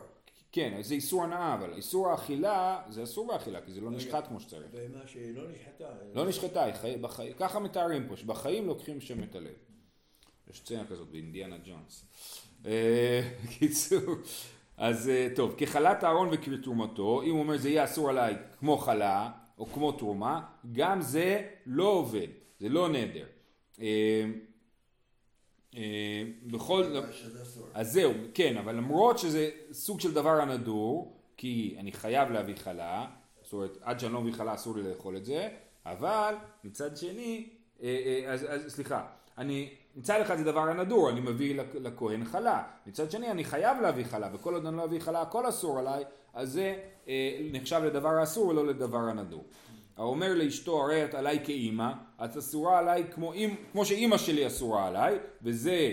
כן, 0.52 0.74
אז 0.80 0.88
זה 0.88 0.94
איסור 0.94 1.24
הנאה, 1.24 1.54
אבל 1.54 1.74
איסור 1.74 2.10
האכילה 2.10 2.82
זה 2.90 3.04
אסור 3.04 3.28
באכילה, 3.28 3.62
כי 3.62 3.72
זה 3.72 3.82
לא 3.82 3.92
נשחט 3.92 4.28
כמו 4.28 4.40
שצריך. 4.40 4.68
בהמה 4.72 5.08
שלא 5.08 5.44
נשחטה. 5.52 5.90
לא 6.14 6.28
נשחטה, 6.28 6.66
חי... 6.82 6.98
בחי... 7.02 7.34
ככה 7.40 7.60
מתארים 7.60 8.08
פה, 8.08 8.18
שבחיים 8.18 8.68
לוקחים 8.68 9.02
שם 9.02 9.24
את 9.24 9.36
הלב. 9.36 9.56
יש 10.52 10.60
סצנה 10.60 10.86
כזאת 10.88 11.08
באינדיאנה 11.08 11.58
ג'ונס. 11.66 12.06
אה, 12.66 13.30
קיצור, 13.60 14.16
אז 14.78 15.10
אה, 15.10 15.28
טוב, 15.36 15.56
כחלת 15.58 16.04
אהרון 16.04 16.30
וכתרומתו, 16.32 17.22
אם 17.22 17.32
הוא 17.32 17.40
אומר 17.40 17.58
זה 17.58 17.70
יהיה 17.70 17.84
אסור 17.84 18.10
עליי 18.10 18.36
כמו 18.60 18.78
חלה, 18.78 19.32
או 19.58 19.66
כמו 19.66 19.92
תרומה, 19.92 20.42
גם 20.72 21.02
זה 21.02 21.48
לא 21.66 21.84
עובד, 21.84 22.28
זה 22.60 22.70
לא 22.70 22.90
נדר. 22.90 23.26
אה, 23.82 24.26
אה, 25.76 26.24
בכל... 26.44 26.84
אז 27.74 27.94
זהו, 27.94 28.14
כן, 28.34 28.58
אבל 28.58 28.76
למרות 28.76 29.20
שזה 29.20 29.50
סוג 29.72 30.00
של 30.00 30.14
דבר 30.14 30.42
הנדור, 30.42 31.18
כי 31.38 31.76
אני 31.80 31.92
חייב 31.92 32.32
להביא 32.32 32.56
חלה, 32.56 33.08
זאת 33.44 33.54
אומרת, 33.54 33.78
עד 33.82 34.00
שאני 34.00 34.14
לא 34.14 34.22
מביא 34.22 34.34
חלה 34.34 34.54
אסור 34.54 34.76
לי 34.76 34.84
לאכול 34.84 35.18
את 35.18 35.26
זה, 35.26 35.50
אבל 35.86 36.36
מצד 36.64 36.98
שני, 36.98 37.50
אה, 37.82 38.24
אז, 38.28 38.46
אז 38.50 38.74
סליחה, 38.74 39.08
אני, 39.38 39.70
מצד 39.96 40.22
אחד 40.22 40.38
זה 40.38 40.44
דבר 40.44 40.60
הנדור, 40.60 41.10
אני 41.10 41.20
מביא 41.20 41.56
לכ- 41.62 41.76
לכהן 41.76 42.26
חלה, 42.26 42.64
מצד 42.88 43.12
שני 43.12 43.32
אני 43.32 43.44
חייב 43.44 43.82
להביא 43.82 44.06
חלה, 44.06 44.30
וכל 44.34 44.54
עוד 44.54 44.66
אני 44.66 44.78
לא 44.78 44.84
אביא 44.84 45.00
חלה 45.00 45.22
הכל 45.22 45.50
אסור 45.50 45.80
עליי, 45.80 46.04
אז 46.34 46.52
זה 46.54 46.76
אה, 47.08 47.14
נחשב 47.52 47.82
לדבר 47.86 48.10
האסור 48.10 48.48
ולא 48.48 48.66
לדבר 48.68 48.98
הנדור. 48.98 49.44
האומר 49.98 50.34
לאשתו 50.34 50.84
הרי 50.84 51.06
את 51.06 51.14
עליי 51.14 51.40
כאימא, 51.46 51.92
את 52.26 52.38
אסורה 52.38 52.80
עליי 52.80 53.04
כמו, 53.12 53.34
כמו 53.72 53.86
שאימא 53.86 54.18
שלי 54.18 54.48
אסורה 54.48 54.88
עליי, 54.88 55.18
וזה 55.42 55.92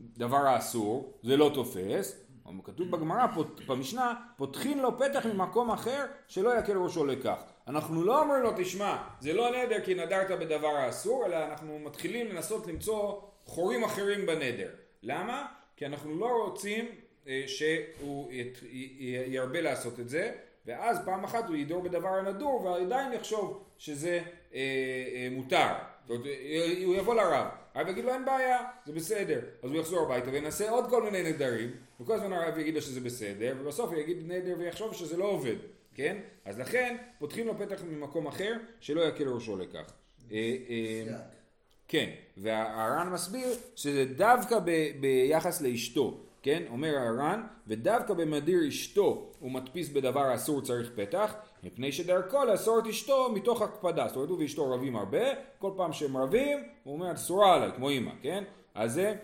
דבר 0.00 0.36
האסור, 0.46 1.12
זה 1.22 1.36
לא 1.36 1.50
תופס, 1.54 2.22
כתוב 2.64 2.90
בגמרא, 2.90 3.26
פות- 3.34 3.60
במשנה, 3.66 4.14
פותחין 4.36 4.78
לו 4.78 4.98
פתח 4.98 5.26
ממקום 5.26 5.70
אחר 5.70 6.04
שלא 6.28 6.58
יקל 6.58 6.76
ראשו 6.78 7.06
לכך. 7.06 7.38
אנחנו 7.68 8.04
לא 8.04 8.22
אומרים 8.22 8.42
לו, 8.42 8.50
תשמע, 8.56 8.96
זה 9.20 9.32
לא 9.32 9.50
נדר 9.50 9.80
כי 9.84 9.94
נדרת 9.94 10.30
בדבר 10.30 10.68
האסור, 10.76 11.26
אלא 11.26 11.36
אנחנו 11.44 11.78
מתחילים 11.78 12.28
לנסות 12.28 12.66
למצוא 12.66 13.20
חורים 13.44 13.84
אחרים 13.84 14.26
בנדר. 14.26 14.68
למה? 15.02 15.46
כי 15.76 15.86
אנחנו 15.86 16.16
לא 16.16 16.26
רוצים 16.44 16.88
אה, 17.28 17.42
שהוא 17.46 18.32
ית- 18.32 18.62
י- 18.62 18.96
ירבה 19.26 19.60
לעשות 19.60 20.00
את 20.00 20.08
זה, 20.08 20.32
ואז 20.66 20.98
פעם 21.04 21.24
אחת 21.24 21.48
הוא 21.48 21.56
ידור 21.56 21.82
בדבר 21.82 22.08
הנדור 22.08 22.64
ועדיין 22.64 23.12
יחשוב 23.12 23.64
שזה 23.78 24.20
אה, 24.54 24.60
אה, 25.14 25.28
מותר. 25.30 25.56
אה, 26.10 26.14
הוא 26.84 26.94
יבוא 26.94 27.14
לרב, 27.14 27.46
הרב 27.74 27.88
יגיד 27.88 28.04
לו 28.04 28.12
אין 28.12 28.24
בעיה, 28.24 28.58
זה 28.86 28.92
בסדר. 28.92 29.40
אז 29.62 29.70
הוא 29.70 29.80
יחזור 29.80 30.00
הביתה 30.02 30.30
וינסה 30.30 30.70
עוד 30.70 30.90
כל 30.90 31.02
מיני 31.02 31.22
נדרים, 31.32 31.70
וכל 32.00 32.12
הזמן 32.14 32.32
הרב 32.32 32.58
יגיד 32.58 32.74
לו 32.74 32.80
שזה 32.82 33.00
בסדר, 33.00 33.54
ובסוף 33.60 33.90
הוא 33.90 33.98
יגיד 34.00 34.16
נדר 34.32 34.54
ויחשוב 34.58 34.94
שזה 34.94 35.16
לא 35.16 35.24
עובד, 35.24 35.54
כן? 35.96 36.16
אז 36.44 36.58
לכן 36.58 36.96
פותחים 37.18 37.46
לו 37.46 37.58
פתח 37.58 37.82
ממקום 37.84 38.26
אחר 38.26 38.56
שלא 38.80 39.00
יקל 39.00 39.28
ראשו 39.28 39.56
לכך. 39.56 39.92
אה, 40.32 40.56
אה. 40.68 41.16
כן, 41.88 42.10
והר"ן 42.36 43.08
מסביר 43.12 43.48
שזה 43.76 44.04
דווקא 44.04 44.58
ב, 44.64 44.70
ביחס 45.00 45.62
לאשתו, 45.62 46.20
כן? 46.42 46.62
אומר 46.70 46.98
הר"ן, 46.98 47.42
ודווקא 47.66 48.14
במדיר 48.14 48.68
אשתו 48.68 49.32
הוא 49.40 49.50
מדפיס 49.50 49.88
בדבר 49.88 50.20
האסור 50.20 50.60
צריך 50.60 50.90
פתח, 50.96 51.34
מפני 51.62 51.92
שדרכו 51.92 52.44
לאסור 52.44 52.78
את 52.78 52.86
אשתו 52.86 53.32
מתוך 53.34 53.62
הקפדה. 53.62 54.08
זאת 54.08 54.16
אומרת, 54.16 54.30
הוא 54.30 54.38
ואשתו 54.38 54.70
רבים 54.70 54.96
הרבה, 54.96 55.24
כל 55.58 55.70
פעם 55.76 55.92
שהם 55.92 56.16
רבים, 56.16 56.58
הוא 56.84 56.94
אומר, 56.94 57.12
אסורה 57.12 57.54
עליי, 57.54 57.70
כמו 57.76 57.88
אימא, 57.88 58.12
כן? 58.22 58.44
אז 58.74 58.92
זה, 58.92 59.14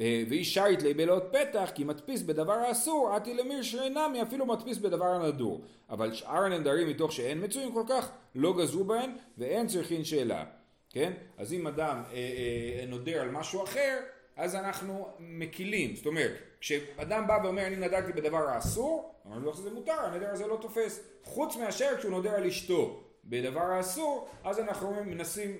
אה, 0.00 0.22
ואיש 0.28 0.54
שרית 0.54 0.82
לי 0.82 0.94
בלאות 0.94 1.24
פתח, 1.32 1.70
כי 1.74 1.84
מדפיס 1.84 2.22
בדבר 2.22 2.52
האסור, 2.52 3.14
עתי 3.14 3.34
למיר 3.34 3.62
שאינמי, 3.62 4.22
אפילו 4.22 4.46
מדפיס 4.46 4.78
בדבר 4.78 5.06
הנדור. 5.06 5.60
אבל 5.90 6.12
שאר 6.12 6.44
הנדרים 6.44 6.88
מתוך 6.88 7.12
שאין 7.12 7.44
מצויים 7.44 7.72
כל 7.72 7.84
כך, 7.88 8.10
לא 8.34 8.58
גזרו 8.58 8.84
בהן, 8.84 9.10
ואין 9.38 9.66
צריכין 9.66 10.04
שאלה. 10.04 10.44
כן? 10.90 11.12
אז 11.38 11.52
אם 11.52 11.66
אדם 11.66 12.02
אה, 12.12 12.14
אה, 12.14 12.86
נודר 12.86 13.20
על 13.20 13.30
משהו 13.30 13.64
אחר, 13.64 13.98
אז 14.36 14.54
אנחנו 14.54 15.08
מקילים. 15.18 15.96
זאת 15.96 16.06
אומרת, 16.06 16.32
כשאדם 16.60 17.26
בא 17.26 17.38
ואומר 17.42 17.66
אני 17.66 17.76
נדרתי 17.76 18.12
בדבר 18.12 18.48
האסור, 18.48 19.14
אמרנו 19.26 19.44
לו 19.44 19.54
שזה 19.54 19.70
מותר, 19.70 20.00
הנדר 20.00 20.30
הזה 20.30 20.46
לא 20.46 20.58
תופס. 20.60 21.00
חוץ 21.24 21.56
מאשר 21.56 21.96
כשהוא 21.98 22.10
נודר 22.10 22.34
על 22.34 22.46
אשתו 22.46 23.02
בדבר 23.24 23.60
האסור, 23.60 24.28
אז 24.44 24.58
אנחנו 24.58 25.04
מנסים... 25.04 25.56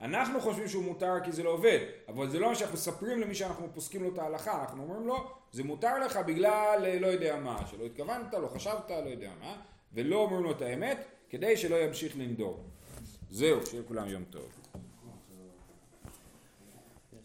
אנחנו 0.00 0.40
חושבים 0.40 0.68
שהוא 0.68 0.84
מותר 0.84 1.12
כי 1.24 1.32
זה 1.32 1.42
לא 1.42 1.50
עובד, 1.50 1.78
אבל 2.08 2.30
זה 2.30 2.38
לא 2.38 2.48
מה 2.48 2.54
שאנחנו 2.54 2.74
מספרים 2.74 3.20
למי 3.20 3.34
שאנחנו 3.34 3.68
פוסקים 3.74 4.02
לו 4.02 4.14
את 4.14 4.18
ההלכה, 4.18 4.60
אנחנו 4.62 4.82
אומרים 4.82 5.06
לו, 5.06 5.30
זה 5.52 5.64
מותר 5.64 5.98
לך 5.98 6.16
בגלל 6.16 6.82
אה, 6.84 6.98
לא 7.00 7.06
יודע 7.06 7.36
מה, 7.36 7.66
שלא 7.70 7.84
התכוונת, 7.84 8.34
לא 8.34 8.48
חשבת, 8.48 8.90
לא 8.90 9.10
יודע 9.10 9.30
מה, 9.40 9.56
ולא 9.92 10.16
אומרים 10.16 10.42
לו 10.42 10.50
את 10.50 10.62
האמת, 10.62 11.04
כדי 11.30 11.56
שלא 11.56 11.76
ימשיך 11.76 12.16
לנדור. 12.16 12.64
זהו, 13.30 13.66
שיהיה 13.66 13.82
לכולם 13.82 14.08
יום 14.08 14.24
טוב. 14.24 14.63